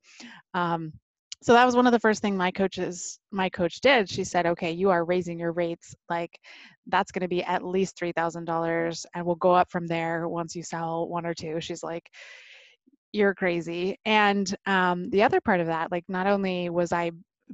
Um, 0.54 0.94
so 1.42 1.54
that 1.54 1.66
was 1.66 1.76
one 1.76 1.88
of 1.88 1.94
the 1.94 2.00
first 2.00 2.22
thing 2.22 2.36
my 2.36 2.52
coaches 2.52 3.20
my 3.32 3.50
coach 3.50 3.80
did. 3.82 4.10
She 4.10 4.24
said 4.24 4.46
okay 4.46 4.72
you 4.72 4.90
are 4.90 5.06
raising 5.06 5.40
your 5.40 5.52
rates 5.52 5.96
like 6.10 6.38
that's 6.88 7.12
going 7.12 7.22
to 7.22 7.28
be 7.28 7.44
at 7.44 7.64
least 7.64 7.98
$3000 7.98 9.06
and 9.14 9.26
we'll 9.26 9.36
go 9.36 9.54
up 9.54 9.72
from 9.72 9.88
there 9.88 10.28
once 10.28 10.56
you 10.56 10.64
sell 10.64 11.08
one 11.08 11.26
or 11.26 11.34
two. 11.34 11.62
She's 11.62 11.84
like 11.84 12.10
you're 13.12 13.34
crazy. 13.34 13.98
And 14.06 14.54
um, 14.68 15.10
the 15.10 15.24
other 15.24 15.42
part 15.42 15.62
of 15.62 15.68
that 15.68 15.92
like 15.92 16.06
not 16.08 16.28
only 16.28 16.70
was 16.70 16.92
i 16.92 17.12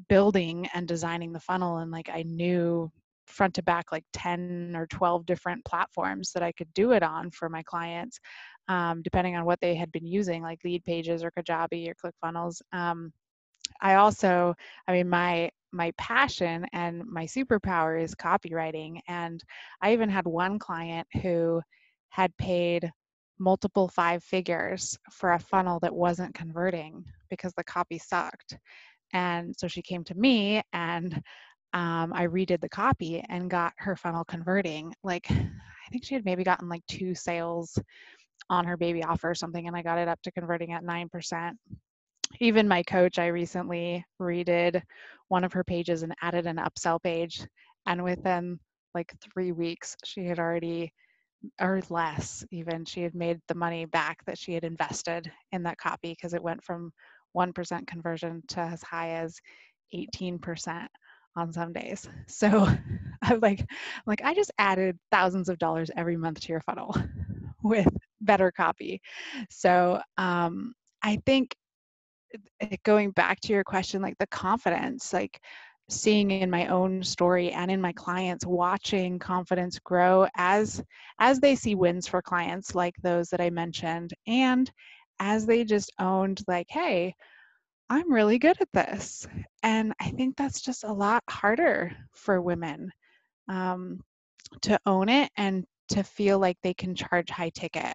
building 0.09 0.67
and 0.73 0.87
designing 0.87 1.31
the 1.31 1.39
funnel 1.39 1.77
and 1.77 1.89
like 1.89 2.09
i 2.09 2.21
knew 2.23 2.91
front 3.27 3.53
to 3.55 3.63
back 3.63 3.91
like 3.91 4.05
10 4.13 4.73
or 4.75 4.87
12 4.87 5.25
different 5.25 5.63
platforms 5.65 6.31
that 6.33 6.43
I 6.43 6.51
could 6.51 6.73
do 6.73 6.91
it 6.91 7.03
on 7.03 7.31
for 7.31 7.49
my 7.49 7.63
clients, 7.63 8.19
um, 8.67 9.01
depending 9.01 9.35
on 9.35 9.45
what 9.45 9.59
they 9.61 9.75
had 9.75 9.91
been 9.91 10.05
using, 10.05 10.41
like 10.41 10.61
Leadpages 10.65 11.23
or 11.23 11.31
Kajabi 11.31 11.89
or 11.89 11.95
ClickFunnels. 11.95 12.61
Um, 12.71 13.11
I 13.81 13.95
also, 13.95 14.53
I 14.87 14.93
mean, 14.93 15.09
my 15.09 15.51
my 15.71 15.91
passion 15.97 16.65
and 16.71 17.03
my 17.05 17.25
superpower 17.25 18.01
is 18.01 18.15
copywriting, 18.15 18.99
and 19.09 19.43
I 19.81 19.91
even 19.91 20.09
had 20.09 20.25
one 20.25 20.57
client 20.57 21.05
who 21.21 21.61
had 22.09 22.35
paid 22.37 22.89
multiple 23.39 23.89
five 23.89 24.23
figures 24.23 24.97
for 25.11 25.33
a 25.33 25.39
funnel 25.39 25.79
that 25.81 25.93
wasn't 25.93 26.33
converting 26.33 27.03
because 27.29 27.53
the 27.57 27.63
copy 27.63 27.97
sucked. 27.97 28.57
And 29.13 29.53
so 29.57 29.67
she 29.67 29.81
came 29.81 30.03
to 30.05 30.15
me 30.15 30.61
and 30.73 31.21
um, 31.75 32.13
I 32.13 32.27
redid 32.27 32.61
the 32.61 32.69
copy 32.69 33.21
and 33.27 33.49
got 33.49 33.73
her 33.77 33.97
funnel 33.97 34.23
converting. 34.23 34.95
Like, 35.03 35.29
I 35.29 35.89
think 35.91 36.05
she 36.05 36.15
had 36.15 36.25
maybe 36.25 36.43
gotten 36.43 36.69
like 36.69 36.85
two 36.87 37.13
sales 37.13 37.77
on 38.49 38.65
her 38.65 38.77
baby 38.77 39.03
offer 39.03 39.29
or 39.29 39.35
something, 39.35 39.67
and 39.67 39.75
I 39.75 39.83
got 39.83 39.97
it 39.97 40.07
up 40.07 40.21
to 40.23 40.31
converting 40.31 40.71
at 40.71 40.83
9%. 40.83 41.51
Even 42.39 42.67
my 42.67 42.81
coach, 42.83 43.19
I 43.19 43.27
recently 43.27 44.05
redid 44.21 44.81
one 45.27 45.43
of 45.43 45.51
her 45.51 45.63
pages 45.63 46.01
and 46.01 46.15
added 46.21 46.47
an 46.47 46.57
upsell 46.57 47.01
page. 47.03 47.45
And 47.85 48.03
within 48.03 48.57
like 48.93 49.13
three 49.33 49.51
weeks, 49.51 49.97
she 50.05 50.25
had 50.25 50.39
already, 50.39 50.93
or 51.59 51.81
less 51.89 52.45
even, 52.51 52.85
she 52.85 53.01
had 53.01 53.15
made 53.15 53.39
the 53.47 53.53
money 53.53 53.85
back 53.85 54.23
that 54.25 54.37
she 54.37 54.53
had 54.53 54.63
invested 54.63 55.29
in 55.51 55.63
that 55.63 55.77
copy 55.77 56.11
because 56.11 56.33
it 56.33 56.43
went 56.43 56.63
from 56.63 56.93
1% 57.35 57.85
conversion 57.85 58.41
to 58.47 58.61
as 58.61 58.81
high 58.81 59.11
as 59.11 59.37
18% 59.93 60.87
on 61.35 61.51
some 61.53 61.73
days. 61.73 62.07
So 62.27 62.67
I'm 63.21 63.39
like, 63.39 63.65
like 64.05 64.21
I 64.23 64.33
just 64.33 64.51
added 64.57 64.97
thousands 65.11 65.49
of 65.49 65.57
dollars 65.57 65.89
every 65.95 66.17
month 66.17 66.41
to 66.41 66.49
your 66.49 66.61
funnel 66.61 66.95
with 67.63 67.87
better 68.21 68.51
copy. 68.51 69.01
So 69.49 70.01
um, 70.17 70.73
I 71.01 71.21
think 71.25 71.55
going 72.83 73.11
back 73.11 73.39
to 73.41 73.53
your 73.53 73.63
question, 73.63 74.01
like 74.01 74.17
the 74.19 74.27
confidence, 74.27 75.13
like 75.13 75.39
seeing 75.89 76.31
in 76.31 76.49
my 76.49 76.67
own 76.67 77.03
story 77.03 77.51
and 77.51 77.69
in 77.69 77.79
my 77.79 77.91
clients 77.93 78.45
watching 78.45 79.19
confidence 79.19 79.77
grow 79.79 80.27
as 80.35 80.83
as 81.19 81.39
they 81.39 81.55
see 81.55 81.75
wins 81.75 82.07
for 82.07 82.23
clients 82.23 82.73
like 82.73 82.95
those 83.03 83.29
that 83.29 83.39
i 83.39 83.51
mentioned 83.51 84.11
and 84.25 84.71
as 85.19 85.45
they 85.45 85.63
just 85.63 85.91
owned 85.99 86.41
like 86.47 86.65
hey 86.69 87.13
I'm 87.89 88.11
really 88.11 88.39
good 88.39 88.57
at 88.61 88.71
this. 88.73 89.27
And 89.63 89.93
I 89.99 90.09
think 90.11 90.35
that's 90.35 90.61
just 90.61 90.83
a 90.83 90.91
lot 90.91 91.23
harder 91.29 91.91
for 92.13 92.41
women 92.41 92.91
um, 93.47 93.99
to 94.63 94.79
own 94.85 95.09
it 95.09 95.29
and 95.37 95.65
to 95.89 96.03
feel 96.03 96.39
like 96.39 96.57
they 96.63 96.73
can 96.73 96.95
charge 96.95 97.29
high 97.29 97.51
ticket. 97.51 97.93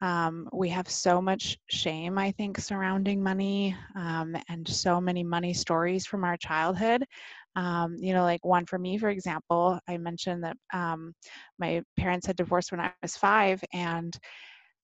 Um, 0.00 0.48
we 0.52 0.68
have 0.70 0.90
so 0.90 1.22
much 1.22 1.56
shame, 1.70 2.18
I 2.18 2.32
think, 2.32 2.58
surrounding 2.58 3.22
money 3.22 3.76
um, 3.94 4.36
and 4.48 4.66
so 4.66 5.00
many 5.00 5.22
money 5.22 5.54
stories 5.54 6.04
from 6.04 6.24
our 6.24 6.36
childhood. 6.36 7.04
Um, 7.54 7.96
you 8.00 8.12
know, 8.12 8.24
like 8.24 8.44
one 8.44 8.66
for 8.66 8.80
me, 8.80 8.98
for 8.98 9.10
example, 9.10 9.78
I 9.88 9.98
mentioned 9.98 10.42
that 10.42 10.56
um, 10.74 11.14
my 11.60 11.82
parents 11.96 12.26
had 12.26 12.34
divorced 12.34 12.72
when 12.72 12.80
I 12.80 12.90
was 13.00 13.16
five, 13.16 13.62
and 13.72 14.18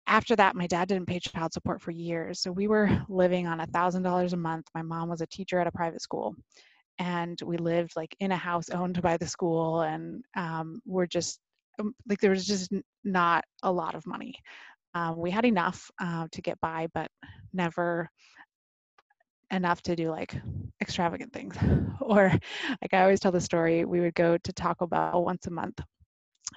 after 0.06 0.36
that, 0.36 0.56
my 0.56 0.66
dad 0.66 0.88
didn't 0.88 1.06
pay 1.06 1.20
child 1.20 1.52
support 1.52 1.80
for 1.80 1.90
years. 1.90 2.40
So 2.40 2.52
we 2.52 2.68
were 2.68 2.90
living 3.08 3.46
on 3.46 3.60
$1,000 3.60 4.32
a 4.32 4.36
month. 4.36 4.66
My 4.74 4.82
mom 4.82 5.08
was 5.08 5.20
a 5.20 5.26
teacher 5.26 5.60
at 5.60 5.66
a 5.66 5.72
private 5.72 6.02
school. 6.02 6.34
and 6.98 7.40
we 7.44 7.56
lived 7.56 7.92
like 7.96 8.14
in 8.20 8.32
a 8.32 8.36
house 8.36 8.70
owned 8.70 9.00
by 9.02 9.16
the 9.16 9.26
school 9.26 9.82
and 9.82 10.24
um, 10.36 10.80
we're 10.86 11.06
just 11.06 11.40
um, 11.80 11.94
like 12.08 12.20
there 12.20 12.30
was 12.30 12.46
just 12.46 12.72
not 13.04 13.44
a 13.62 13.72
lot 13.72 13.94
of 13.94 14.06
money 14.06 14.34
um, 14.94 15.16
we 15.16 15.30
had 15.30 15.44
enough 15.44 15.90
uh, 16.00 16.26
to 16.32 16.42
get 16.42 16.60
by 16.60 16.86
but 16.94 17.08
never 17.52 18.08
enough 19.50 19.82
to 19.82 19.96
do 19.96 20.10
like 20.10 20.34
extravagant 20.80 21.32
things 21.32 21.56
or 22.00 22.30
like 22.82 22.94
i 22.94 23.02
always 23.02 23.20
tell 23.20 23.32
the 23.32 23.40
story 23.40 23.84
we 23.84 24.00
would 24.00 24.14
go 24.14 24.36
to 24.38 24.52
taco 24.52 24.86
bell 24.86 25.24
once 25.24 25.46
a 25.46 25.50
month 25.50 25.80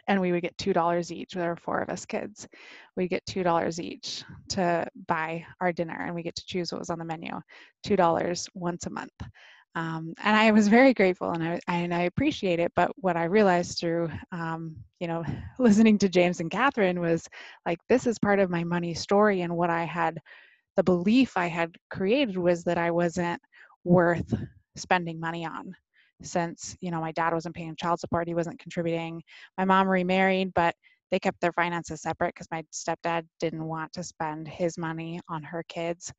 and 0.08 0.20
we 0.20 0.32
would 0.32 0.42
get 0.42 0.58
two 0.58 0.74
dollars 0.74 1.12
each. 1.12 1.34
There 1.34 1.50
were 1.50 1.56
four 1.56 1.80
of 1.80 1.90
us 1.90 2.06
kids. 2.06 2.48
We'd 2.96 3.10
get 3.10 3.26
two 3.26 3.44
dollars 3.44 3.80
each 3.80 4.24
to 4.50 4.88
buy 5.08 5.46
our 5.62 5.72
dinner, 5.72 5.98
and 6.06 6.16
we 6.16 6.24
get 6.24 6.36
to 6.36 6.46
choose 6.46 6.72
what 6.72 6.80
was 6.80 6.90
on 6.90 7.00
the 7.00 7.06
menu. 7.06 7.32
Two 7.84 7.96
dollars 7.96 8.50
once 8.54 8.86
a 8.86 8.90
month. 8.90 9.14
Um, 9.76 10.14
and 10.24 10.38
I 10.38 10.52
was 10.52 10.70
very 10.70 10.94
grateful 10.94 11.32
and 11.32 11.44
I, 11.44 11.60
and 11.68 11.94
I 11.94 12.04
appreciate 12.04 12.60
it. 12.60 12.72
But 12.78 12.92
what 12.96 13.18
I 13.18 13.26
realized 13.26 13.78
through, 13.78 14.10
um, 14.32 14.78
you 15.02 15.08
know, 15.08 15.24
listening 15.60 15.98
to 15.98 16.10
James 16.10 16.40
and 16.40 16.50
Kathrin 16.50 17.00
was 17.00 17.28
like, 17.66 17.80
this 17.90 18.08
is 18.08 18.18
part 18.18 18.40
of 18.40 18.50
my 18.50 18.64
money 18.64 18.94
story. 18.94 19.42
And 19.42 19.56
what 19.56 19.70
I 19.70 19.84
had, 19.84 20.18
the 20.78 20.84
belief 20.84 21.36
I 21.36 21.48
had 21.48 21.76
created 21.90 22.38
was 22.38 22.64
that 22.64 22.78
I 22.78 22.92
wasn't 22.92 23.42
worth 23.84 24.34
spending 24.78 25.20
money 25.20 25.46
on 25.46 25.76
since, 26.22 26.76
you 26.82 26.92
know, 26.92 27.02
my 27.02 27.12
dad 27.12 27.34
wasn't 27.34 27.56
paying 27.56 27.76
child 27.76 28.00
support, 28.00 28.28
he 28.28 28.36
wasn't 28.36 28.60
contributing. 28.60 29.22
My 29.58 29.66
mom 29.66 29.88
remarried, 29.88 30.54
but 30.54 30.76
they 31.12 31.20
kept 31.20 31.40
their 31.42 31.54
finances 31.54 32.02
separate 32.02 32.34
because 32.34 32.48
my 32.52 32.64
stepdad 32.74 33.26
didn't 33.40 33.64
want 33.64 33.94
to 33.94 34.04
spend 34.04 34.48
his 34.48 34.78
money 34.78 35.20
on 35.30 35.44
her 35.44 35.64
kids. 35.68 36.12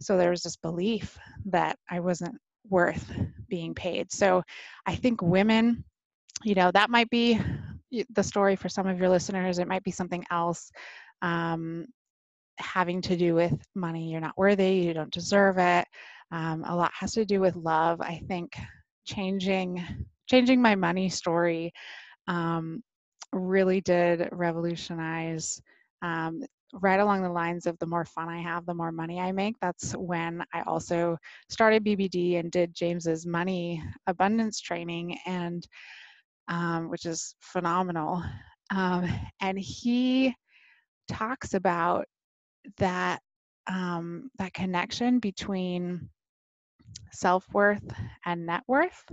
So 0.00 0.16
there 0.16 0.30
was 0.30 0.42
this 0.42 0.56
belief 0.56 1.18
that 1.46 1.78
I 1.90 2.00
wasn't 2.00 2.36
worth 2.68 3.10
being 3.48 3.74
paid. 3.74 4.12
So 4.12 4.42
I 4.86 4.96
think 4.96 5.22
women, 5.22 5.84
you 6.42 6.54
know, 6.54 6.70
that 6.72 6.90
might 6.90 7.10
be 7.10 7.40
the 8.10 8.22
story 8.22 8.56
for 8.56 8.68
some 8.68 8.86
of 8.86 8.98
your 8.98 9.08
listeners. 9.08 9.58
It 9.58 9.68
might 9.68 9.84
be 9.84 9.92
something 9.92 10.24
else 10.30 10.70
um, 11.22 11.86
having 12.58 13.02
to 13.02 13.16
do 13.16 13.34
with 13.34 13.54
money. 13.74 14.10
You're 14.10 14.20
not 14.20 14.36
worthy, 14.36 14.74
you 14.74 14.94
don't 14.94 15.12
deserve 15.12 15.58
it. 15.58 15.86
Um, 16.32 16.64
a 16.66 16.74
lot 16.74 16.90
has 16.98 17.12
to 17.12 17.24
do 17.24 17.40
with 17.40 17.54
love. 17.54 18.00
I 18.00 18.20
think 18.26 18.56
changing 19.04 19.84
changing 20.28 20.60
my 20.60 20.74
money 20.74 21.08
story 21.08 21.72
um, 22.28 22.82
really 23.32 23.80
did 23.80 24.28
revolutionize 24.32 25.60
um, 26.02 26.42
right 26.80 27.00
along 27.00 27.22
the 27.22 27.30
lines 27.30 27.66
of 27.66 27.78
the 27.78 27.86
more 27.86 28.04
fun 28.04 28.28
I 28.28 28.40
have, 28.40 28.66
the 28.66 28.74
more 28.74 28.92
money 28.92 29.20
I 29.20 29.32
make. 29.32 29.56
That's 29.60 29.92
when 29.92 30.42
I 30.52 30.62
also 30.62 31.16
started 31.48 31.84
BBD 31.84 32.38
and 32.38 32.50
did 32.50 32.74
James's 32.74 33.26
money 33.26 33.82
abundance 34.06 34.60
training, 34.60 35.18
and 35.26 35.66
um, 36.48 36.90
which 36.90 37.06
is 37.06 37.34
phenomenal. 37.40 38.22
Um, 38.70 39.08
and 39.40 39.58
he 39.58 40.34
talks 41.08 41.54
about 41.54 42.06
that 42.78 43.20
um, 43.66 44.30
that 44.38 44.52
connection 44.52 45.20
between 45.20 46.10
self-worth 47.12 47.92
and 48.24 48.46
net 48.46 48.62
worth 48.66 49.04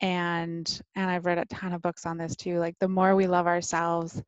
and 0.00 0.80
and 0.96 1.10
i've 1.10 1.26
read 1.26 1.38
a 1.38 1.44
ton 1.46 1.72
of 1.72 1.82
books 1.82 2.06
on 2.06 2.18
this 2.18 2.36
too 2.36 2.58
like 2.58 2.74
the 2.80 2.88
more 2.88 3.14
we 3.14 3.26
love 3.26 3.46
ourselves 3.46 4.22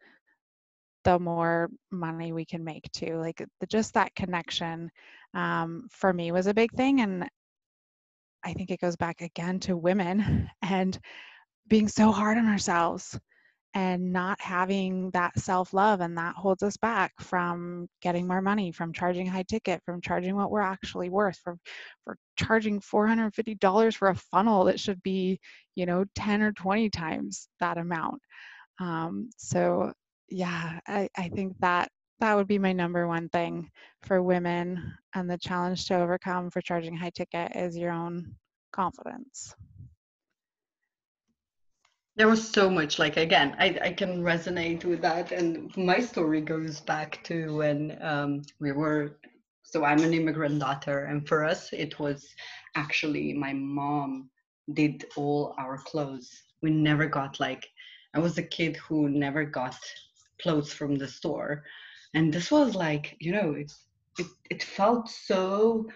the 1.04 1.18
more 1.18 1.70
money 1.90 2.32
we 2.32 2.44
can 2.44 2.64
make 2.64 2.90
too. 2.92 3.16
Like 3.16 3.42
the, 3.60 3.66
just 3.66 3.94
that 3.94 4.14
connection 4.14 4.90
um, 5.34 5.86
for 5.90 6.12
me 6.12 6.32
was 6.32 6.46
a 6.46 6.54
big 6.54 6.72
thing. 6.72 7.00
And 7.00 7.28
I 8.42 8.52
think 8.54 8.70
it 8.70 8.80
goes 8.80 8.96
back 8.96 9.20
again 9.20 9.60
to 9.60 9.76
women 9.76 10.50
and 10.62 10.98
being 11.68 11.88
so 11.88 12.10
hard 12.10 12.36
on 12.36 12.46
ourselves 12.46 13.18
and 13.74 14.12
not 14.12 14.40
having 14.40 15.10
that 15.10 15.38
self 15.38 15.74
love. 15.74 16.00
And 16.00 16.16
that 16.16 16.36
holds 16.36 16.62
us 16.62 16.76
back 16.76 17.12
from 17.20 17.88
getting 18.00 18.26
more 18.26 18.40
money, 18.40 18.70
from 18.70 18.92
charging 18.92 19.26
high 19.26 19.42
ticket, 19.42 19.82
from 19.84 20.00
charging 20.00 20.36
what 20.36 20.50
we're 20.50 20.60
actually 20.60 21.10
worth, 21.10 21.38
from 21.38 21.58
for 22.04 22.16
charging 22.36 22.80
$450 22.80 23.96
for 23.96 24.08
a 24.08 24.14
funnel 24.14 24.64
that 24.64 24.80
should 24.80 25.02
be, 25.02 25.40
you 25.74 25.86
know, 25.86 26.04
10 26.14 26.42
or 26.42 26.52
20 26.52 26.88
times 26.90 27.48
that 27.60 27.78
amount. 27.78 28.20
Um, 28.80 29.30
so 29.36 29.92
yeah, 30.28 30.78
I, 30.86 31.08
I 31.16 31.28
think 31.28 31.56
that 31.60 31.90
that 32.20 32.36
would 32.36 32.46
be 32.46 32.58
my 32.58 32.72
number 32.72 33.06
one 33.08 33.28
thing 33.28 33.70
for 34.02 34.22
women 34.22 34.94
and 35.14 35.28
the 35.28 35.38
challenge 35.38 35.86
to 35.86 35.96
overcome 35.96 36.50
for 36.50 36.60
charging 36.60 36.96
high 36.96 37.10
ticket 37.10 37.56
is 37.56 37.76
your 37.76 37.92
own 37.92 38.34
confidence 38.72 39.54
there 42.16 42.28
was 42.28 42.46
so 42.48 42.70
much 42.70 42.98
like 42.98 43.16
again 43.16 43.56
i, 43.58 43.78
I 43.82 43.92
can 43.92 44.22
resonate 44.22 44.84
with 44.84 45.02
that 45.02 45.32
and 45.32 45.76
my 45.76 46.00
story 46.00 46.40
goes 46.40 46.80
back 46.80 47.22
to 47.24 47.56
when 47.56 47.98
um, 48.00 48.42
we 48.60 48.72
were 48.72 49.18
so 49.62 49.84
i'm 49.84 50.00
an 50.00 50.14
immigrant 50.14 50.60
daughter 50.60 51.06
and 51.06 51.26
for 51.26 51.44
us 51.44 51.72
it 51.72 51.98
was 51.98 52.26
actually 52.76 53.32
my 53.32 53.52
mom 53.52 54.30
did 54.72 55.04
all 55.16 55.54
our 55.58 55.76
clothes. 55.78 56.30
We 56.62 56.70
never 56.70 57.06
got 57.06 57.40
like 57.40 57.68
i 58.14 58.18
was 58.18 58.38
a 58.38 58.42
kid 58.42 58.76
who 58.76 59.08
never 59.08 59.44
got 59.44 59.76
clothes 60.40 60.72
from 60.72 60.96
the 60.96 61.08
store. 61.08 61.64
And 62.14 62.32
this 62.32 62.50
was 62.50 62.74
like 62.74 63.16
you 63.20 63.32
know 63.32 63.52
it, 63.52 63.72
it, 64.18 64.26
it 64.50 64.62
felt 64.62 65.08
so 65.08 65.86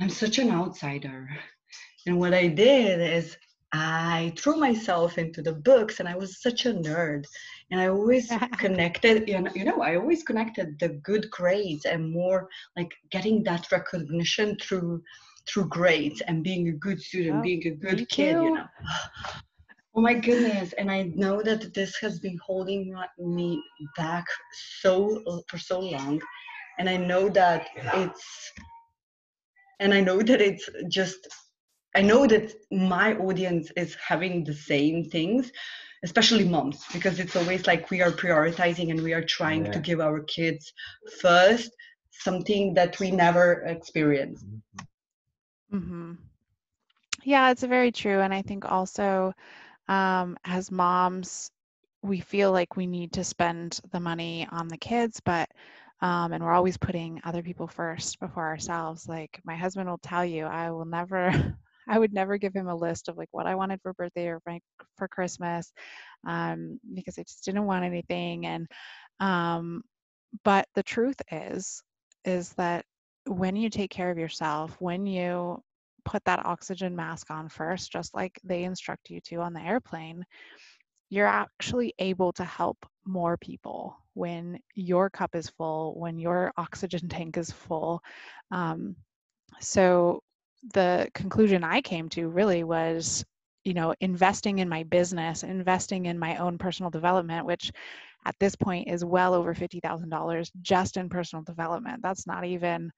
i'm 0.00 0.10
such 0.10 0.38
an 0.38 0.50
outsider. 0.50 1.28
And 2.06 2.18
what 2.18 2.34
i 2.34 2.46
did 2.46 3.00
is 3.00 3.36
i 3.72 4.32
threw 4.38 4.56
myself 4.56 5.18
into 5.18 5.42
the 5.42 5.52
books 5.52 6.00
and 6.00 6.08
i 6.08 6.16
was 6.16 6.40
such 6.40 6.66
a 6.66 6.72
nerd 6.72 7.24
and 7.70 7.80
i 7.80 7.88
always 7.88 8.30
connected 8.58 9.28
you 9.28 9.40
know, 9.40 9.50
you 9.54 9.64
know 9.64 9.82
i 9.82 9.96
always 9.96 10.22
connected 10.22 10.78
the 10.78 10.88
good 11.10 11.30
grades 11.30 11.84
and 11.84 12.10
more 12.12 12.48
like 12.76 12.92
getting 13.10 13.42
that 13.42 13.70
recognition 13.70 14.56
through 14.56 15.02
through 15.46 15.68
grades 15.68 16.20
and 16.22 16.44
being 16.44 16.68
a 16.68 16.72
good 16.72 17.00
student 17.00 17.38
oh, 17.38 17.42
being 17.42 17.66
a 17.66 17.70
good 17.70 18.08
kid 18.08 18.32
too. 18.34 18.42
you 18.42 18.54
know 18.54 18.64
Oh 19.98 20.00
my 20.00 20.14
goodness. 20.14 20.72
And 20.74 20.92
I 20.92 21.10
know 21.16 21.42
that 21.42 21.74
this 21.74 21.96
has 21.96 22.20
been 22.20 22.38
holding 22.46 22.94
me 23.18 23.60
back 23.96 24.24
so 24.80 25.42
for 25.48 25.58
so 25.58 25.80
long. 25.80 26.20
And 26.78 26.88
I 26.88 26.96
know 26.96 27.28
that 27.30 27.66
it's 27.94 28.52
and 29.80 29.92
I 29.92 30.00
know 30.00 30.22
that 30.22 30.40
it's 30.40 30.68
just 30.88 31.26
I 31.98 32.02
know 32.02 32.28
that 32.28 32.54
my 32.70 33.16
audience 33.16 33.72
is 33.76 33.96
having 33.96 34.44
the 34.44 34.54
same 34.54 35.04
things, 35.04 35.50
especially 36.04 36.44
moms, 36.48 36.84
because 36.92 37.18
it's 37.18 37.34
always 37.34 37.66
like 37.66 37.90
we 37.90 38.02
are 38.02 38.12
prioritizing 38.12 38.92
and 38.92 39.02
we 39.02 39.12
are 39.12 39.24
trying 39.24 39.66
yeah. 39.66 39.72
to 39.72 39.80
give 39.80 40.00
our 40.00 40.20
kids 40.20 40.72
first 41.20 41.72
something 42.12 42.72
that 42.74 43.00
we 43.00 43.10
never 43.10 43.64
experienced. 43.66 44.46
Mm-hmm. 45.72 46.12
Yeah, 47.24 47.50
it's 47.50 47.64
very 47.64 47.90
true. 47.90 48.20
And 48.20 48.32
I 48.32 48.42
think 48.42 48.70
also 48.70 49.34
um, 49.88 50.36
as 50.44 50.70
moms, 50.70 51.50
we 52.02 52.20
feel 52.20 52.52
like 52.52 52.76
we 52.76 52.86
need 52.86 53.12
to 53.14 53.24
spend 53.24 53.80
the 53.90 53.98
money 53.98 54.46
on 54.52 54.68
the 54.68 54.78
kids, 54.78 55.18
but 55.18 55.50
um, 56.00 56.32
and 56.32 56.44
we're 56.44 56.52
always 56.52 56.76
putting 56.76 57.20
other 57.24 57.42
people 57.42 57.66
first 57.66 58.20
before 58.20 58.46
ourselves. 58.46 59.08
Like 59.08 59.40
my 59.44 59.56
husband 59.56 59.88
will 59.88 59.98
tell 59.98 60.24
you, 60.24 60.44
I 60.44 60.70
will 60.70 60.84
never, 60.84 61.56
I 61.88 61.98
would 61.98 62.12
never 62.12 62.36
give 62.36 62.54
him 62.54 62.68
a 62.68 62.74
list 62.76 63.08
of 63.08 63.16
like 63.16 63.28
what 63.32 63.46
I 63.46 63.54
wanted 63.54 63.80
for 63.82 63.94
birthday 63.94 64.28
or 64.28 64.40
for 64.96 65.08
Christmas, 65.08 65.72
um, 66.26 66.78
because 66.94 67.18
I 67.18 67.22
just 67.22 67.44
didn't 67.44 67.66
want 67.66 67.84
anything. 67.84 68.46
And 68.46 68.66
um, 69.20 69.82
but 70.44 70.66
the 70.74 70.82
truth 70.82 71.20
is, 71.30 71.82
is 72.24 72.50
that 72.54 72.84
when 73.26 73.56
you 73.56 73.70
take 73.70 73.90
care 73.90 74.10
of 74.10 74.18
yourself, 74.18 74.76
when 74.78 75.06
you 75.06 75.62
put 76.04 76.24
that 76.24 76.44
oxygen 76.46 76.96
mask 76.96 77.30
on 77.30 77.48
first, 77.48 77.92
just 77.92 78.14
like 78.14 78.38
they 78.44 78.64
instruct 78.64 79.10
you 79.10 79.20
to 79.20 79.36
on 79.36 79.52
the 79.52 79.60
airplane, 79.60 80.24
you're 81.10 81.26
actually 81.26 81.94
able 81.98 82.32
to 82.32 82.44
help 82.44 82.78
more 83.06 83.36
people 83.38 83.96
when 84.14 84.58
your 84.74 85.08
cup 85.08 85.34
is 85.34 85.48
full, 85.48 85.98
when 85.98 86.18
your 86.18 86.52
oxygen 86.56 87.08
tank 87.08 87.36
is 87.36 87.50
full. 87.50 88.02
Um, 88.50 88.96
so 89.60 90.22
the 90.74 91.08
conclusion 91.14 91.64
I 91.64 91.80
came 91.80 92.08
to 92.10 92.28
really 92.28 92.64
was, 92.64 93.24
you 93.64 93.74
know, 93.74 93.94
investing 94.00 94.58
in 94.58 94.68
my 94.68 94.82
business, 94.84 95.42
investing 95.42 96.06
in 96.06 96.18
my 96.18 96.36
own 96.36 96.58
personal 96.58 96.90
development, 96.90 97.46
which 97.46 97.70
at 98.24 98.34
this 98.40 98.56
point 98.56 98.88
is 98.88 99.04
well 99.04 99.34
over 99.34 99.54
$50,000 99.54 100.50
just 100.62 100.96
in 100.96 101.08
personal 101.08 101.42
development. 101.44 102.00
That's 102.02 102.26
not 102.26 102.44
even 102.44 102.90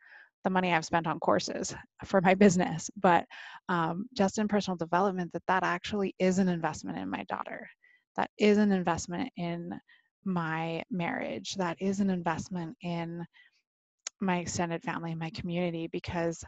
the 0.44 0.51
money 0.51 0.73
I've 0.73 0.85
spent 0.85 1.07
on 1.07 1.20
courses 1.20 1.75
for 2.05 2.20
my 2.20 2.35
business, 2.35 2.90
but 2.96 3.25
um, 3.68 4.07
just 4.16 4.38
in 4.38 4.49
personal 4.49 4.77
development, 4.77 5.33
that 5.33 5.42
that 5.49 5.62
actually 5.62 6.14
is 6.18 6.38
an 6.38 6.49
investment 6.49 6.99
in 6.99 7.11
my 7.11 7.25
daughter. 7.25 7.68
That 8.16 8.31
is 8.38 8.59
an 8.59 8.73
investment 8.73 9.31
in 9.37 9.79
my 10.25 10.83
marriage. 10.90 11.55
That 11.55 11.77
is 11.81 12.01
an 12.01 12.11
investment 12.11 12.77
in 12.83 13.25
my 14.20 14.38
extended 14.38 14.83
family, 14.83 15.14
my 15.14 15.31
community, 15.31 15.88
because 15.90 16.44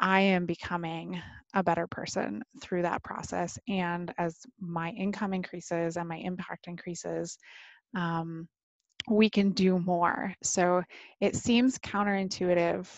I 0.00 0.20
am 0.20 0.46
becoming 0.46 1.20
a 1.54 1.62
better 1.62 1.86
person 1.86 2.42
through 2.60 2.82
that 2.82 3.02
process. 3.02 3.58
And 3.68 4.12
as 4.18 4.38
my 4.58 4.90
income 4.90 5.34
increases 5.34 5.96
and 5.96 6.08
my 6.08 6.16
impact 6.16 6.66
increases, 6.66 7.36
um, 7.94 8.48
we 9.08 9.28
can 9.28 9.50
do 9.50 9.78
more. 9.78 10.34
So 10.42 10.82
it 11.20 11.36
seems 11.36 11.78
counterintuitive 11.78 12.88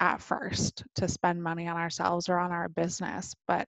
at 0.00 0.20
first 0.20 0.84
to 0.96 1.08
spend 1.08 1.42
money 1.42 1.66
on 1.68 1.76
ourselves 1.76 2.28
or 2.28 2.38
on 2.38 2.52
our 2.52 2.68
business, 2.68 3.34
but 3.46 3.66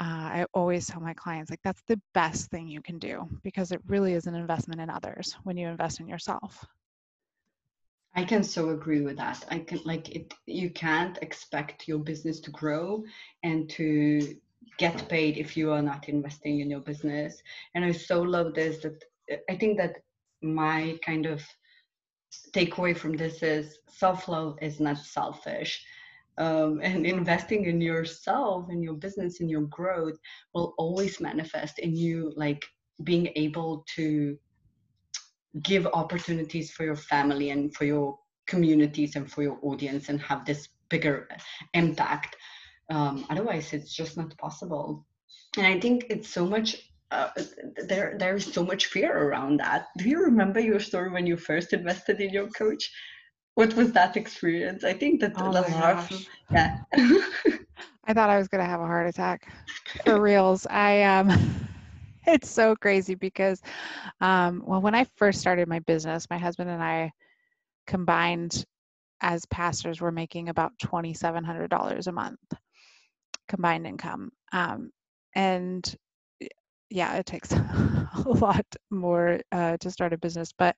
uh, 0.00 0.04
I 0.04 0.46
always 0.54 0.86
tell 0.86 1.00
my 1.00 1.14
clients 1.14 1.50
like 1.50 1.60
that's 1.64 1.82
the 1.88 2.00
best 2.14 2.50
thing 2.50 2.68
you 2.68 2.80
can 2.80 2.98
do 2.98 3.28
because 3.42 3.72
it 3.72 3.80
really 3.86 4.14
is 4.14 4.26
an 4.26 4.34
investment 4.34 4.80
in 4.80 4.90
others 4.90 5.36
when 5.42 5.56
you 5.56 5.66
invest 5.66 5.98
in 6.00 6.06
yourself. 6.06 6.64
I 8.14 8.24
can 8.24 8.42
so 8.42 8.70
agree 8.70 9.02
with 9.02 9.16
that. 9.18 9.44
I 9.50 9.60
can 9.60 9.80
like 9.84 10.08
it 10.08 10.34
you 10.46 10.70
can't 10.70 11.18
expect 11.22 11.86
your 11.86 11.98
business 11.98 12.40
to 12.40 12.50
grow 12.50 13.04
and 13.42 13.68
to 13.70 14.36
get 14.78 15.08
paid 15.08 15.36
if 15.36 15.56
you 15.56 15.72
are 15.72 15.82
not 15.82 16.08
investing 16.08 16.60
in 16.60 16.70
your 16.70 16.80
business. 16.80 17.42
And 17.74 17.84
I 17.84 17.92
so 17.92 18.22
love 18.22 18.54
this 18.54 18.78
that 18.82 19.04
I 19.50 19.56
think 19.56 19.78
that 19.78 19.96
my 20.42 20.98
kind 21.04 21.26
of 21.26 21.42
takeaway 22.52 22.96
from 22.96 23.16
this 23.16 23.42
is 23.42 23.78
self-love 23.88 24.58
is 24.60 24.80
not 24.80 24.98
selfish 24.98 25.84
um, 26.38 26.80
and 26.82 27.04
investing 27.06 27.64
in 27.64 27.80
yourself 27.80 28.70
in 28.70 28.82
your 28.82 28.94
business 28.94 29.40
in 29.40 29.48
your 29.48 29.62
growth 29.62 30.16
will 30.54 30.74
always 30.78 31.20
manifest 31.20 31.78
in 31.80 31.96
you 31.96 32.32
like 32.36 32.64
being 33.02 33.28
able 33.34 33.84
to 33.96 34.38
give 35.62 35.86
opportunities 35.86 36.70
for 36.70 36.84
your 36.84 36.96
family 36.96 37.50
and 37.50 37.74
for 37.74 37.84
your 37.84 38.18
communities 38.46 39.16
and 39.16 39.30
for 39.30 39.42
your 39.42 39.58
audience 39.62 40.08
and 40.08 40.20
have 40.20 40.44
this 40.44 40.68
bigger 40.88 41.28
impact 41.74 42.36
um, 42.90 43.26
otherwise 43.30 43.72
it's 43.72 43.94
just 43.94 44.16
not 44.16 44.36
possible 44.38 45.06
and 45.56 45.66
i 45.66 45.78
think 45.78 46.06
it's 46.10 46.28
so 46.28 46.46
much 46.46 46.76
uh, 47.10 47.30
there 47.86 48.16
there 48.18 48.36
is 48.36 48.44
so 48.44 48.64
much 48.64 48.86
fear 48.86 49.16
around 49.16 49.58
that 49.58 49.86
do 49.96 50.08
you 50.08 50.22
remember 50.22 50.60
your 50.60 50.80
story 50.80 51.10
when 51.10 51.26
you 51.26 51.36
first 51.36 51.72
invested 51.72 52.20
in 52.20 52.30
your 52.30 52.48
coach 52.48 52.90
what 53.58 53.74
was 53.74 53.90
that 53.90 54.16
experience? 54.16 54.84
I 54.84 54.92
think 54.92 55.20
that 55.20 55.32
oh 55.36 55.50
lot 55.50 55.68
yeah. 56.52 56.76
I 58.06 58.14
thought 58.14 58.30
I 58.30 58.38
was 58.38 58.46
gonna 58.46 58.64
have 58.64 58.80
a 58.80 58.86
heart 58.86 59.08
attack. 59.08 59.52
For 60.04 60.20
reals. 60.20 60.64
I 60.70 61.02
um 61.02 61.28
it's 62.28 62.50
so 62.50 62.76
crazy 62.76 63.14
because 63.14 63.62
um 64.20 64.62
well 64.66 64.80
when 64.82 64.94
I 64.94 65.04
first 65.16 65.40
started 65.40 65.68
my 65.68 65.80
business, 65.80 66.28
my 66.30 66.38
husband 66.38 66.70
and 66.70 66.82
I 66.82 67.12
combined 67.86 68.64
as 69.20 69.46
pastors 69.46 70.00
were 70.00 70.12
making 70.12 70.48
about 70.48 70.72
twenty 70.78 71.14
seven 71.14 71.44
hundred 71.44 71.70
dollars 71.70 72.06
a 72.06 72.12
month 72.12 72.40
combined 73.48 73.86
income. 73.86 74.30
Um 74.52 74.90
and 75.34 75.96
yeah, 76.90 77.16
it 77.16 77.26
takes 77.26 77.52
a 77.52 78.06
lot 78.26 78.66
more 78.90 79.40
uh, 79.52 79.76
to 79.78 79.90
start 79.90 80.12
a 80.12 80.18
business. 80.18 80.52
But 80.56 80.76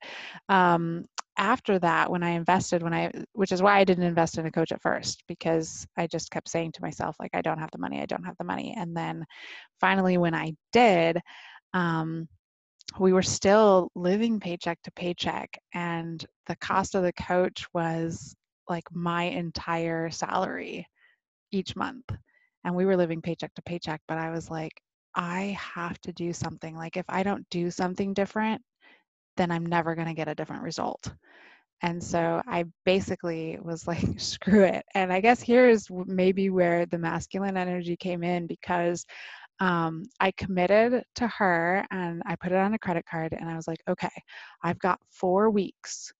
um, 0.49 1.05
after 1.41 1.79
that, 1.79 2.11
when 2.11 2.23
I 2.23 2.31
invested, 2.31 2.83
when 2.83 2.93
I, 2.93 3.11
which 3.33 3.51
is 3.51 3.63
why 3.63 3.79
I 3.79 3.85
didn't 3.85 4.05
invest 4.05 4.37
in 4.37 4.45
a 4.45 4.53
coach 4.53 4.73
at 4.73 4.83
first, 4.83 5.25
because 5.27 5.87
I 5.97 6.07
just 6.07 6.31
kept 6.31 6.51
saying 6.51 6.73
to 6.73 6.83
myself, 6.83 7.17
like, 7.19 7.31
I 7.33 7.41
don't 7.41 7.59
have 7.59 7.71
the 7.73 7.79
money, 7.79 8.01
I 8.01 8.07
don't 8.07 8.25
have 8.25 8.37
the 8.39 8.45
money. 8.45 8.75
And 8.77 8.95
then 8.95 9.25
finally, 9.81 10.19
when 10.19 10.35
I 10.35 10.53
did, 10.73 11.19
um, 11.73 12.29
we 12.99 13.15
were 13.15 13.23
still 13.23 13.91
living 13.95 14.39
paycheck 14.39 14.79
to 14.83 14.93
paycheck, 14.93 15.49
and 15.73 16.25
the 16.47 16.57
cost 16.57 16.95
of 16.95 17.03
the 17.05 17.13
coach 17.15 17.67
was 17.73 18.35
like 18.69 18.85
my 18.93 19.25
entire 19.25 20.11
salary 20.11 20.87
each 21.53 21.75
month. 21.75 22.05
And 22.65 22.75
we 22.77 22.85
were 22.85 22.97
living 22.97 23.23
paycheck 23.23 23.55
to 23.55 23.63
paycheck, 23.63 24.03
but 24.07 24.19
I 24.19 24.31
was 24.31 24.51
like, 24.51 24.73
I 25.15 25.57
have 25.59 25.99
to 26.03 26.13
do 26.13 26.35
something. 26.35 26.77
Like, 26.77 26.99
if 26.99 27.07
I 27.09 27.23
don't 27.23 27.49
do 27.51 27.71
something 27.71 28.13
different, 28.13 28.61
then 29.41 29.51
I'm 29.51 29.65
never 29.65 29.95
going 29.95 30.07
to 30.07 30.15
get 30.15 30.29
a 30.29 30.35
different 30.35 30.63
result. 30.63 31.11
And 31.83 32.03
so 32.03 32.43
I 32.47 32.65
basically 32.85 33.59
was 33.63 33.87
like, 33.87 34.05
screw 34.19 34.65
it. 34.65 34.85
And 34.95 35.11
I 35.11 35.21
guess 35.21 35.41
here 35.41 35.67
is 35.67 35.89
maybe 35.91 36.51
where 36.51 36.85
the 36.85 36.99
masculine 36.99 37.57
energy 37.57 37.97
came 37.97 38.23
in 38.23 38.47
because 38.47 39.07
um, 39.59 40.05
I 40.21 40.31
committed 40.33 41.03
to 41.17 41.27
her 41.29 41.87
and 41.91 42.23
I 42.27 42.37
put 42.37 42.53
it 42.53 42.59
on 42.59 42.75
a 42.75 42.79
credit 42.79 43.07
card 43.07 43.33
and 43.33 43.49
I 43.49 43.57
was 43.57 43.67
like, 43.67 43.81
okay, 43.89 44.11
I've 44.63 44.79
got 44.79 45.01
four 45.11 45.49
weeks 45.49 46.13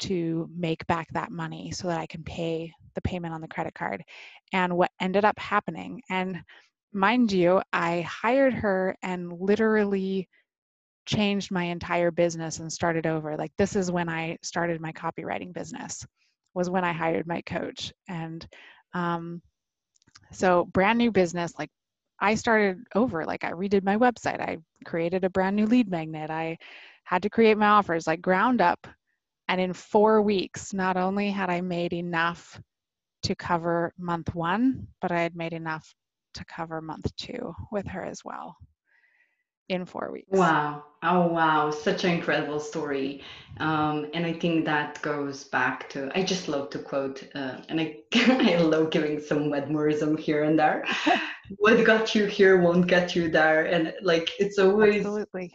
to 0.00 0.48
make 0.56 0.86
back 0.86 1.08
that 1.12 1.32
money 1.32 1.72
so 1.72 1.88
that 1.88 1.98
I 1.98 2.06
can 2.06 2.22
pay 2.22 2.72
the 2.94 3.02
payment 3.02 3.34
on 3.34 3.40
the 3.40 3.48
credit 3.48 3.74
card. 3.74 4.04
And 4.52 4.76
what 4.76 4.92
ended 5.00 5.24
up 5.24 5.38
happening, 5.38 6.00
and 6.10 6.40
mind 6.92 7.32
you, 7.32 7.60
I 7.72 8.02
hired 8.02 8.54
her 8.54 8.96
and 9.02 9.32
literally 9.32 10.28
changed 11.08 11.50
my 11.50 11.64
entire 11.64 12.10
business 12.10 12.58
and 12.60 12.70
started 12.70 13.06
over. 13.06 13.36
Like 13.36 13.52
this 13.56 13.74
is 13.74 13.90
when 13.90 14.08
I 14.10 14.36
started 14.42 14.80
my 14.80 14.92
copywriting 14.92 15.54
business, 15.54 16.06
was 16.54 16.68
when 16.68 16.84
I 16.84 16.92
hired 16.92 17.26
my 17.26 17.40
coach. 17.40 17.92
And 18.08 18.46
um, 18.92 19.40
so 20.32 20.66
brand 20.66 20.98
new 20.98 21.10
business, 21.10 21.54
like 21.58 21.70
I 22.20 22.34
started 22.34 22.84
over. 22.94 23.24
Like 23.24 23.42
I 23.42 23.52
redid 23.52 23.84
my 23.84 23.96
website. 23.96 24.40
I 24.40 24.58
created 24.84 25.24
a 25.24 25.30
brand 25.30 25.56
new 25.56 25.66
lead 25.66 25.90
magnet. 25.90 26.30
I 26.30 26.58
had 27.04 27.22
to 27.22 27.30
create 27.30 27.56
my 27.56 27.68
offers 27.68 28.06
like 28.06 28.20
ground 28.20 28.60
up. 28.60 28.86
And 29.48 29.58
in 29.58 29.72
four 29.72 30.20
weeks, 30.20 30.74
not 30.74 30.98
only 30.98 31.30
had 31.30 31.48
I 31.48 31.62
made 31.62 31.94
enough 31.94 32.60
to 33.22 33.34
cover 33.34 33.94
month 33.98 34.34
one, 34.34 34.88
but 35.00 35.10
I 35.10 35.22
had 35.22 35.34
made 35.34 35.54
enough 35.54 35.94
to 36.34 36.44
cover 36.44 36.82
month 36.82 37.16
two 37.16 37.54
with 37.72 37.86
her 37.86 38.04
as 38.04 38.20
well 38.26 38.56
in 39.68 39.84
four 39.84 40.10
weeks. 40.12 40.28
Wow. 40.30 40.84
Oh, 41.02 41.26
wow. 41.26 41.70
Such 41.70 42.04
an 42.04 42.10
incredible 42.10 42.58
story. 42.58 43.22
Um, 43.58 44.06
and 44.14 44.24
I 44.24 44.32
think 44.32 44.64
that 44.64 45.00
goes 45.02 45.44
back 45.44 45.88
to, 45.90 46.10
I 46.18 46.22
just 46.22 46.48
love 46.48 46.70
to 46.70 46.78
quote, 46.78 47.22
uh, 47.34 47.58
and 47.68 47.80
I, 47.80 47.98
I 48.14 48.56
love 48.56 48.90
giving 48.90 49.20
some 49.20 49.50
Wedmoreism 49.50 50.18
here 50.18 50.44
and 50.44 50.58
there. 50.58 50.84
what 51.58 51.84
got 51.84 52.14
you 52.14 52.26
here 52.26 52.60
won't 52.60 52.86
get 52.86 53.14
you 53.14 53.30
there. 53.30 53.66
And 53.66 53.94
like, 54.02 54.30
it's 54.38 54.58
always, 54.58 54.96
Absolutely. 54.96 55.54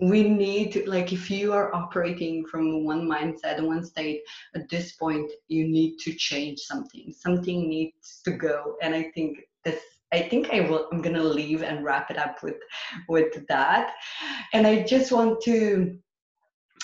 we 0.00 0.28
need, 0.28 0.72
to, 0.72 0.90
like, 0.90 1.12
if 1.12 1.30
you 1.30 1.52
are 1.52 1.74
operating 1.74 2.46
from 2.46 2.84
one 2.84 3.06
mindset 3.06 3.64
one 3.64 3.84
state, 3.84 4.22
at 4.54 4.68
this 4.68 4.92
point, 4.92 5.30
you 5.48 5.68
need 5.68 5.98
to 5.98 6.14
change 6.14 6.60
something. 6.60 7.12
Something 7.12 7.68
needs 7.68 8.22
to 8.24 8.32
go. 8.32 8.76
And 8.82 8.94
I 8.94 9.10
think 9.14 9.38
this 9.64 9.80
I 10.12 10.22
think 10.22 10.50
I 10.50 10.60
will. 10.60 10.88
I'm 10.92 11.02
gonna 11.02 11.22
leave 11.22 11.62
and 11.62 11.84
wrap 11.84 12.10
it 12.10 12.18
up 12.18 12.42
with 12.42 12.56
with 13.08 13.46
that. 13.48 13.94
And 14.52 14.66
I 14.66 14.82
just 14.82 15.10
want 15.12 15.40
to 15.42 15.98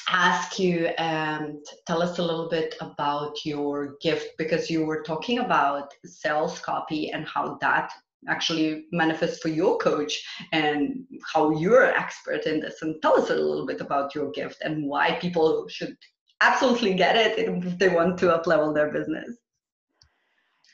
ask 0.08 0.58
you 0.58 0.88
um, 0.88 0.94
and 0.98 1.66
tell 1.86 2.02
us 2.02 2.18
a 2.18 2.22
little 2.22 2.48
bit 2.48 2.74
about 2.80 3.44
your 3.44 3.96
gift 4.00 4.32
because 4.38 4.68
you 4.68 4.84
were 4.84 5.02
talking 5.02 5.38
about 5.38 5.94
sales 6.04 6.58
copy 6.58 7.10
and 7.10 7.26
how 7.28 7.58
that 7.60 7.92
actually 8.28 8.86
manifests 8.92 9.40
for 9.40 9.48
your 9.48 9.78
coach 9.78 10.22
and 10.52 11.04
how 11.32 11.50
you're 11.50 11.84
an 11.84 11.94
expert 11.94 12.44
in 12.46 12.60
this 12.60 12.82
and 12.82 13.00
tell 13.00 13.18
us 13.18 13.30
a 13.30 13.34
little 13.34 13.66
bit 13.66 13.80
about 13.80 14.14
your 14.14 14.30
gift 14.32 14.58
and 14.62 14.86
why 14.86 15.12
people 15.20 15.66
should 15.68 15.96
absolutely 16.42 16.94
get 16.94 17.16
it 17.16 17.38
if 17.38 17.78
they 17.78 17.88
want 17.88 18.18
to 18.18 18.34
up 18.34 18.46
level 18.46 18.74
their 18.74 18.92
business 18.92 19.36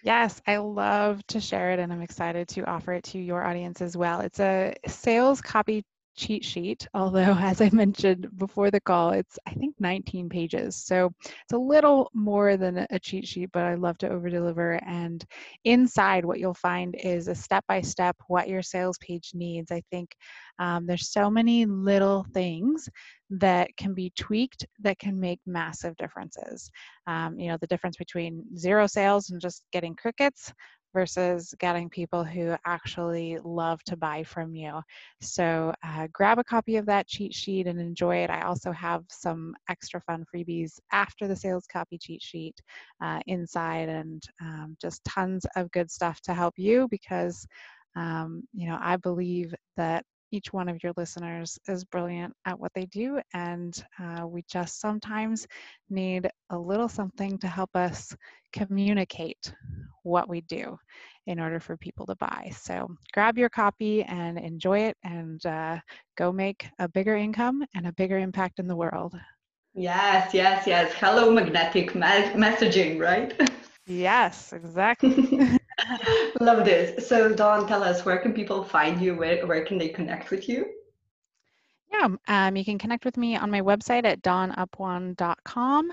Yes, 0.07 0.41
I 0.47 0.59
love 0.59 1.27
to 1.29 1.41
share 1.41 1.73
it 1.73 1.81
and 1.81 1.93
I'm 1.93 2.01
excited 2.01 2.49
to 2.51 2.65
offer 2.65 2.93
it 2.93 3.05
to 3.07 3.19
your 3.19 3.45
audience 3.45 3.81
as 3.83 3.97
well. 3.97 4.21
It's 4.21 4.39
a 4.41 4.75
sales 4.87 5.41
copy 5.41 5.85
cheat 6.17 6.45
sheet, 6.45 6.89
although 6.95 7.35
as 7.39 7.61
I 7.61 7.71
mentioned 7.71 8.29
before 8.37 8.71
the 8.71 8.81
call, 8.81 9.11
it's 9.11 9.39
I 9.47 9.53
think 9.53 9.75
19 9.79 10.29
pages. 10.29 10.77
So 10.77 11.13
it's 11.25 11.53
a 11.53 11.59
little 11.59 12.11
more 12.15 12.57
than 12.57 12.87
a 12.91 12.99
cheat 12.99 13.27
sheet, 13.27 13.51
but 13.53 13.63
I 13.63 13.75
love 13.75 13.99
to 13.99 14.09
over 14.09 14.29
deliver. 14.29 14.73
And 14.87 15.25
inside, 15.65 16.25
what 16.25 16.39
you'll 16.39 16.55
find 16.55 16.95
is 16.97 17.29
a 17.29 17.35
step 17.35 17.65
by 17.69 17.81
step 17.81 18.17
what 18.29 18.49
your 18.49 18.63
sales 18.63 18.99
page 18.99 19.33
needs. 19.35 19.71
I 19.71 19.83
think 19.91 20.15
um, 20.59 20.87
there's 20.87 21.11
so 21.11 21.31
many 21.31 21.67
little 21.67 22.27
things 22.33 22.89
that 23.31 23.77
can 23.77 23.93
be 23.93 24.13
tweaked 24.17 24.67
that 24.81 24.99
can 24.99 25.19
make 25.19 25.41
massive 25.47 25.97
differences. 25.97 26.71
Um, 27.07 27.39
you 27.39 27.49
know, 27.49 27.57
the 27.61 27.67
difference 27.67 27.97
between 27.97 28.45
zero 28.57 28.87
sales 28.87 29.31
and 29.31 29.41
just 29.41 29.65
getting 29.73 29.95
crickets 29.95 30.53
versus 30.93 31.55
getting 31.59 31.89
people 31.89 32.25
who 32.25 32.57
actually 32.65 33.39
love 33.45 33.83
to 33.85 33.97
buy 33.97 34.23
from 34.23 34.55
you. 34.55 34.81
So 35.21 35.73
uh, 35.85 36.09
grab 36.13 36.39
a 36.39 36.45
copy 36.45 36.77
of 36.77 36.87
that 36.87 37.07
cheat 37.07 37.35
sheet 37.35 37.67
and 37.67 37.81
enjoy 37.81 38.19
it. 38.19 38.31
I 38.31 38.43
also 38.43 38.73
have 38.73 39.05
some 39.11 39.55
extra 39.69 40.01
fun 40.01 40.25
freebies 40.35 40.79
after 40.93 41.29
the 41.29 41.37
sales 41.37 41.67
copy 41.71 41.99
cheat 41.99 42.23
sheet 42.23 42.57
uh, 43.03 43.21
inside 43.27 43.89
and 43.89 44.23
um, 44.41 44.77
just 44.81 45.05
tons 45.05 45.47
of 45.57 45.71
good 45.71 45.91
stuff 45.91 46.21
to 46.23 46.35
help 46.35 46.55
you 46.57 46.89
because 46.91 47.47
um, 47.97 48.43
you 48.53 48.69
know, 48.69 48.79
I 48.81 48.97
believe 48.97 49.55
that 49.77 50.05
each 50.31 50.53
one 50.53 50.69
of 50.69 50.83
your 50.83 50.93
listeners 50.97 51.59
is 51.69 51.85
brilliant 51.85 52.35
at 52.45 52.59
what 52.59 52.73
they 52.75 52.87
do, 52.87 53.21
and 53.35 53.75
uh, 54.01 54.27
we 54.27 54.43
just 54.49 54.81
sometimes 54.81 55.47
need 55.91 56.29
a 56.51 56.59
little 56.59 56.89
something 56.89 57.39
to 57.39 57.49
help 57.49 57.71
us 57.75 58.15
communicate 58.53 59.53
what 60.03 60.29
we 60.29 60.41
do 60.43 60.77
in 61.27 61.39
order 61.41 61.61
for 61.61 61.77
people 61.77 62.07
to 62.07 62.15
buy. 62.17 62.51
So 62.55 62.89
grab 63.13 63.39
your 63.39 63.49
copy 63.51 64.03
and 64.03 64.39
enjoy 64.39 64.81
it, 64.81 64.97
and 65.05 65.45
uh, 65.47 65.79
go 66.17 66.33
make 66.33 66.67
a 66.79 66.89
bigger 66.89 67.17
income 67.17 67.65
and 67.75 67.87
a 67.87 67.93
bigger 67.93 68.19
impact 68.19 68.59
in 68.59 68.67
the 68.67 68.77
world. 68.77 69.15
Yes, 69.75 70.35
yes, 70.35 70.67
yes. 70.67 70.93
Hello, 70.95 71.31
magnetic 71.33 71.95
me- 71.95 72.33
messaging, 72.35 73.01
right? 73.01 73.33
Yes, 73.87 74.53
exactly. 74.53 75.39
Love 76.41 76.65
this. 76.65 77.07
So, 77.09 77.33
Dawn, 77.33 77.67
tell 77.67 77.83
us 77.83 78.05
where 78.05 78.19
can 78.19 78.33
people 78.33 78.65
find 78.65 79.01
you? 79.01 79.15
Where, 79.15 79.47
where 79.47 79.65
can 79.65 79.79
they 79.79 79.89
connect 79.89 80.31
with 80.31 80.49
you? 80.49 80.67
Yeah, 81.93 82.09
um, 82.29 82.57
you 82.57 82.65
can 82.65 82.79
connect 82.79 83.05
with 83.05 83.17
me 83.17 83.37
on 83.37 83.51
my 83.51 83.61
website 83.61 84.05
at 84.05 84.23
dawnapuan.com, 84.23 85.93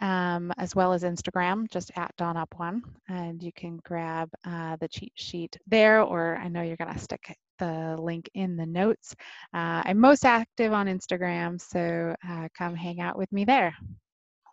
um, 0.00 0.52
as 0.58 0.74
well 0.74 0.92
as 0.92 1.02
Instagram, 1.02 1.70
just 1.70 1.90
at 1.96 2.14
dawnupone. 2.16 2.82
And 3.08 3.42
you 3.42 3.52
can 3.52 3.80
grab 3.84 4.30
uh, 4.44 4.76
the 4.76 4.88
cheat 4.88 5.12
sheet 5.14 5.56
there, 5.66 6.02
or 6.02 6.36
I 6.36 6.48
know 6.48 6.62
you're 6.62 6.76
going 6.76 6.92
to 6.92 6.98
stick 6.98 7.36
the 7.58 7.96
link 7.98 8.28
in 8.34 8.56
the 8.56 8.66
notes. 8.66 9.14
Uh, 9.54 9.82
I'm 9.84 9.98
most 9.98 10.24
active 10.24 10.72
on 10.72 10.86
Instagram, 10.86 11.60
so 11.60 12.14
uh, 12.28 12.48
come 12.56 12.74
hang 12.74 13.00
out 13.00 13.16
with 13.16 13.30
me 13.32 13.44
there. 13.44 13.74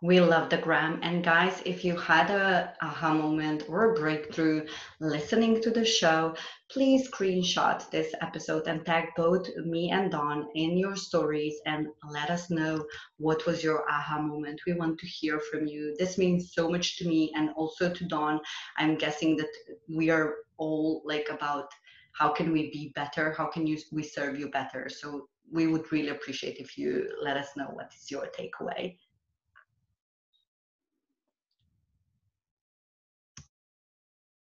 We 0.04 0.20
love 0.20 0.52
the 0.52 0.58
gram. 0.58 1.00
And 1.02 1.24
guys, 1.24 1.60
if 1.66 1.84
you 1.84 1.98
had 1.98 2.30
a 2.30 2.72
aha 2.84 3.16
moment 3.16 3.64
or 3.68 3.92
a 3.92 3.96
breakthrough 3.96 4.68
listening 5.00 5.60
to 5.64 5.72
the 5.72 5.86
show, 5.86 6.36
please 6.70 7.10
screenshot 7.10 7.90
this 7.90 8.14
episode 8.22 8.68
and 8.68 8.86
tag 8.86 9.06
both 9.16 9.48
me 9.56 9.90
and 9.90 10.12
Dawn 10.12 10.50
in 10.54 10.78
your 10.78 10.96
stories 10.96 11.56
and 11.66 11.88
let 12.08 12.30
us 12.30 12.52
know 12.52 12.86
what 13.18 13.48
was 13.48 13.64
your 13.64 13.90
aha 13.90 14.22
moment. 14.22 14.62
We 14.68 14.74
want 14.74 15.00
to 15.00 15.08
hear 15.08 15.40
from 15.40 15.66
you. 15.66 15.96
This 15.98 16.20
means 16.20 16.54
so 16.54 16.70
much 16.70 17.00
to 17.00 17.08
me 17.08 17.34
and 17.36 17.50
also 17.56 17.92
to 17.92 18.06
Dawn. 18.06 18.40
I'm 18.78 18.98
guessing 18.98 19.36
that 19.38 19.50
we 19.90 20.12
are 20.12 20.36
all 20.58 21.02
like 21.06 21.30
about 21.32 21.70
how 22.12 22.30
can 22.30 22.52
we 22.52 22.70
be 22.70 22.92
better? 22.94 23.32
How 23.32 23.48
can 23.48 23.66
you 23.66 23.80
we 23.92 24.04
serve 24.04 24.40
you 24.40 24.52
better? 24.52 24.90
So 24.90 25.28
we 25.52 25.66
would 25.66 25.92
really 25.92 26.10
appreciate 26.10 26.58
if 26.58 26.78
you 26.78 27.10
let 27.20 27.36
us 27.36 27.50
know 27.58 27.70
what 27.74 27.92
is 27.96 28.12
your 28.12 28.28
takeaway. 28.28 28.98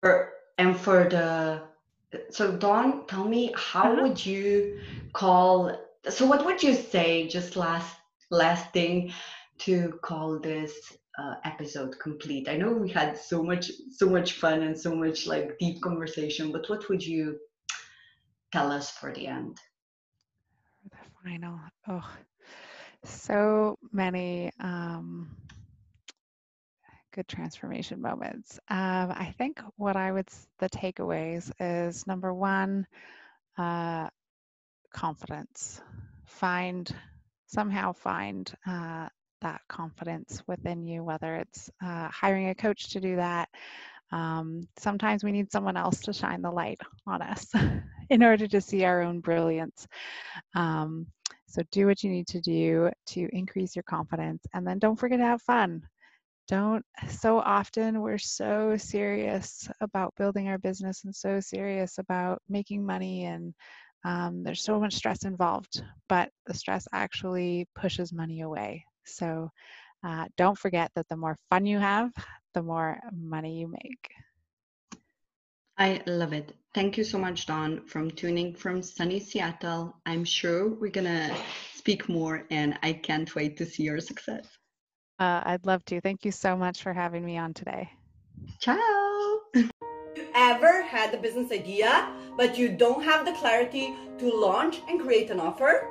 For, 0.08 0.32
and 0.56 0.74
for 0.74 1.04
the 1.04 1.60
so 2.30 2.56
Dawn, 2.56 3.06
tell 3.06 3.28
me 3.28 3.52
how 3.54 3.92
uh-huh. 3.92 4.02
would 4.02 4.24
you 4.24 4.80
call 5.12 5.78
so 6.08 6.24
what 6.24 6.46
would 6.46 6.62
you 6.62 6.74
say 6.74 7.28
just 7.28 7.56
last 7.56 7.94
last 8.30 8.72
thing 8.72 9.12
to 9.66 9.98
call 10.02 10.38
this 10.38 10.72
uh, 11.18 11.34
episode 11.44 11.98
complete? 11.98 12.48
I 12.48 12.56
know 12.56 12.72
we 12.72 12.88
had 12.88 13.18
so 13.18 13.42
much 13.42 13.70
so 13.90 14.08
much 14.08 14.32
fun 14.32 14.62
and 14.62 14.78
so 14.78 14.94
much 14.94 15.26
like 15.26 15.58
deep 15.58 15.82
conversation, 15.82 16.52
but 16.52 16.70
what 16.70 16.88
would 16.88 17.04
you 17.04 17.38
tell 18.50 18.72
us 18.72 18.90
for 18.90 19.12
the 19.12 19.26
end? 19.26 19.58
The 20.90 20.96
final. 21.22 21.60
Oh, 21.86 22.08
so 23.04 23.76
many 23.92 24.52
um 24.58 25.36
good 27.18 27.26
transformation 27.26 28.00
moments. 28.00 28.60
Um, 28.68 29.10
I 29.10 29.34
think 29.38 29.60
what 29.74 29.96
I 29.96 30.12
would, 30.12 30.28
the 30.60 30.70
takeaways 30.70 31.50
is 31.58 32.06
number 32.06 32.32
one, 32.32 32.86
uh, 33.56 34.08
confidence. 34.94 35.80
Find, 36.26 36.88
somehow 37.46 37.92
find 37.92 38.48
uh, 38.68 39.08
that 39.40 39.62
confidence 39.68 40.44
within 40.46 40.84
you, 40.86 41.02
whether 41.02 41.34
it's 41.34 41.68
uh, 41.84 42.06
hiring 42.06 42.50
a 42.50 42.54
coach 42.54 42.90
to 42.90 43.00
do 43.00 43.16
that. 43.16 43.48
Um, 44.12 44.68
sometimes 44.78 45.24
we 45.24 45.32
need 45.32 45.50
someone 45.50 45.76
else 45.76 45.98
to 46.02 46.12
shine 46.12 46.40
the 46.40 46.52
light 46.52 46.80
on 47.04 47.20
us 47.20 47.50
in 48.10 48.22
order 48.22 48.46
to 48.46 48.60
see 48.60 48.84
our 48.84 49.02
own 49.02 49.18
brilliance. 49.18 49.88
Um, 50.54 51.08
so 51.48 51.62
do 51.72 51.88
what 51.88 52.04
you 52.04 52.10
need 52.10 52.28
to 52.28 52.40
do 52.40 52.90
to 53.06 53.28
increase 53.32 53.74
your 53.74 53.82
confidence 53.82 54.46
and 54.54 54.64
then 54.64 54.78
don't 54.78 55.00
forget 55.00 55.18
to 55.18 55.24
have 55.24 55.42
fun 55.42 55.82
don't 56.48 56.84
so 57.08 57.38
often 57.38 58.00
we're 58.00 58.18
so 58.18 58.76
serious 58.76 59.68
about 59.80 60.14
building 60.16 60.48
our 60.48 60.58
business 60.58 61.04
and 61.04 61.14
so 61.14 61.38
serious 61.40 61.98
about 61.98 62.42
making 62.48 62.84
money 62.84 63.26
and 63.26 63.54
um, 64.04 64.42
there's 64.42 64.62
so 64.62 64.80
much 64.80 64.94
stress 64.94 65.24
involved 65.24 65.82
but 66.08 66.30
the 66.46 66.54
stress 66.54 66.88
actually 66.92 67.68
pushes 67.74 68.12
money 68.12 68.40
away 68.40 68.84
so 69.04 69.50
uh, 70.04 70.24
don't 70.36 70.58
forget 70.58 70.90
that 70.94 71.06
the 71.08 71.16
more 71.16 71.36
fun 71.50 71.66
you 71.66 71.78
have 71.78 72.10
the 72.54 72.62
more 72.62 72.98
money 73.12 73.60
you 73.60 73.68
make 73.68 74.10
I 75.80 76.02
love 76.06 76.32
it. 76.32 76.56
Thank 76.74 76.98
you 76.98 77.04
so 77.04 77.18
much, 77.18 77.46
Dawn, 77.46 77.86
from 77.86 78.10
tuning 78.10 78.52
from 78.52 78.82
sunny 78.82 79.20
Seattle. 79.20 79.94
I'm 80.06 80.24
sure 80.24 80.68
we're 80.68 80.90
going 80.90 81.06
to 81.06 81.36
speak 81.72 82.08
more, 82.08 82.44
and 82.50 82.76
I 82.82 82.94
can't 82.94 83.32
wait 83.36 83.56
to 83.58 83.64
see 83.64 83.84
your 83.84 84.00
success. 84.00 84.57
Uh, 85.18 85.42
I'd 85.44 85.66
love 85.66 85.84
to. 85.86 86.00
Thank 86.00 86.24
you 86.24 86.32
so 86.32 86.56
much 86.56 86.82
for 86.82 86.92
having 86.92 87.24
me 87.24 87.36
on 87.36 87.52
today. 87.52 87.90
Ciao. 88.60 89.40
you 89.54 89.70
ever 90.34 90.82
had 90.82 91.12
a 91.12 91.18
business 91.18 91.50
idea, 91.50 92.12
but 92.36 92.56
you 92.56 92.68
don't 92.68 93.02
have 93.02 93.26
the 93.26 93.32
clarity 93.32 93.94
to 94.18 94.30
launch 94.30 94.80
and 94.88 95.00
create 95.00 95.30
an 95.30 95.40
offer? 95.40 95.88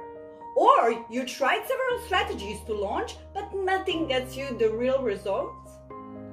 Or 0.55 1.05
you 1.09 1.25
tried 1.25 1.67
several 1.67 2.05
strategies 2.05 2.59
to 2.65 2.73
launch, 2.73 3.15
but 3.33 3.53
nothing 3.53 4.07
gets 4.07 4.35
you 4.35 4.57
the 4.57 4.69
real 4.69 5.03
results? 5.03 5.71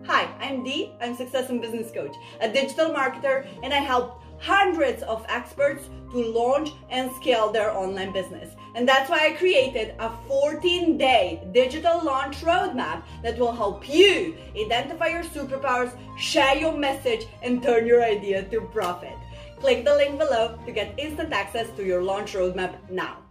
Hi, 0.06 0.28
I'm 0.40 0.62
Dee. 0.62 0.92
I'm 1.00 1.16
Success 1.16 1.50
and 1.50 1.60
Business 1.60 1.90
Coach, 1.90 2.14
a 2.40 2.50
digital 2.50 2.90
marketer, 2.90 3.46
and 3.62 3.72
I 3.72 3.78
help 3.78 4.22
hundreds 4.38 5.02
of 5.02 5.24
experts 5.28 5.88
to 6.12 6.18
launch 6.18 6.70
and 6.90 7.10
scale 7.16 7.50
their 7.50 7.70
online 7.76 8.12
business. 8.12 8.54
And 8.74 8.88
that's 8.88 9.10
why 9.10 9.26
I 9.26 9.32
created 9.32 9.94
a 9.98 10.10
14 10.28 10.96
day 10.98 11.46
digital 11.52 12.04
launch 12.04 12.40
roadmap 12.42 13.02
that 13.22 13.38
will 13.38 13.52
help 13.52 13.88
you 13.88 14.36
identify 14.56 15.08
your 15.08 15.24
superpowers, 15.24 15.92
share 16.18 16.56
your 16.56 16.76
message, 16.76 17.26
and 17.42 17.62
turn 17.62 17.86
your 17.86 18.04
idea 18.04 18.42
to 18.44 18.60
profit. 18.60 19.16
Click 19.58 19.84
the 19.84 19.94
link 19.94 20.18
below 20.18 20.58
to 20.66 20.72
get 20.72 20.98
instant 20.98 21.32
access 21.32 21.68
to 21.76 21.84
your 21.84 22.02
launch 22.02 22.34
roadmap 22.34 22.74
now. 22.90 23.23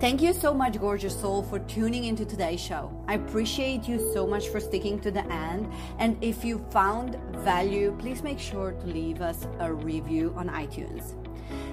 Thank 0.00 0.22
you 0.22 0.32
so 0.32 0.54
much, 0.54 0.80
gorgeous 0.80 1.20
soul, 1.20 1.42
for 1.42 1.58
tuning 1.58 2.04
into 2.04 2.24
today's 2.24 2.58
show. 2.58 2.90
I 3.06 3.16
appreciate 3.16 3.86
you 3.86 3.98
so 4.14 4.26
much 4.26 4.48
for 4.48 4.58
sticking 4.58 4.98
to 5.00 5.10
the 5.10 5.30
end. 5.30 5.70
And 5.98 6.16
if 6.24 6.42
you 6.42 6.64
found 6.70 7.16
value, 7.44 7.94
please 7.98 8.22
make 8.22 8.38
sure 8.38 8.72
to 8.72 8.86
leave 8.86 9.20
us 9.20 9.46
a 9.58 9.70
review 9.70 10.32
on 10.38 10.48
iTunes. 10.48 11.12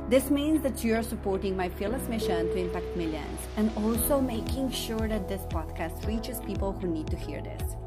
This 0.10 0.30
means 0.30 0.62
that 0.64 0.84
you 0.84 0.96
are 0.96 1.04
supporting 1.04 1.56
my 1.56 1.70
fearless 1.70 2.06
mission 2.10 2.48
to 2.48 2.58
impact 2.58 2.98
millions 2.98 3.40
and 3.56 3.72
also 3.78 4.20
making 4.20 4.72
sure 4.72 5.08
that 5.08 5.30
this 5.30 5.44
podcast 5.44 6.06
reaches 6.06 6.42
people 6.42 6.74
who 6.74 6.88
need 6.90 7.08
to 7.08 7.16
hear 7.16 7.42
this. 7.42 7.78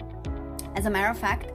As 0.77 0.87
a 0.87 0.91
matter 0.91 1.11
of 1.11 1.18
fact, 1.18 1.53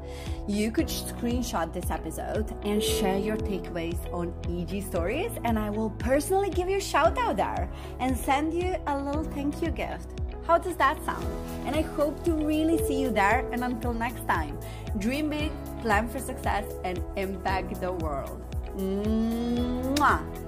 you 0.48 0.72
could 0.72 0.88
screenshot 0.88 1.74
this 1.74 1.90
episode 1.90 2.56
and 2.64 2.84
share 2.84 3.18
your 3.18 3.38
takeaways 3.38 3.98
on 4.14 4.34
IG 4.48 4.84
Stories, 4.84 5.32
and 5.44 5.58
I 5.58 5.70
will 5.70 5.90
personally 5.92 6.50
give 6.50 6.70
you 6.70 6.78
a 6.78 6.82
shout 6.82 7.18
out 7.18 7.38
there 7.38 7.70
and 8.00 8.16
send 8.16 8.54
you 8.54 8.76
a 8.88 8.98
little 9.02 9.24
thank 9.24 9.62
you 9.62 9.72
gift. 9.72 10.10
How 10.46 10.60
does 10.60 10.76
that 10.76 11.04
sound? 11.04 11.26
And 11.66 11.76
I 11.76 11.82
hope 11.82 12.24
to 12.26 12.34
really 12.34 12.78
see 12.86 13.02
you 13.02 13.10
there. 13.10 13.50
And 13.52 13.64
until 13.64 13.94
next 13.94 14.28
time, 14.28 14.60
dream 15.00 15.30
big, 15.30 15.52
plan 15.82 16.08
for 16.08 16.20
success, 16.20 16.66
and 16.84 17.04
impact 17.16 17.82
the 17.82 17.92
world. 17.92 18.44
Mwah! 18.78 20.45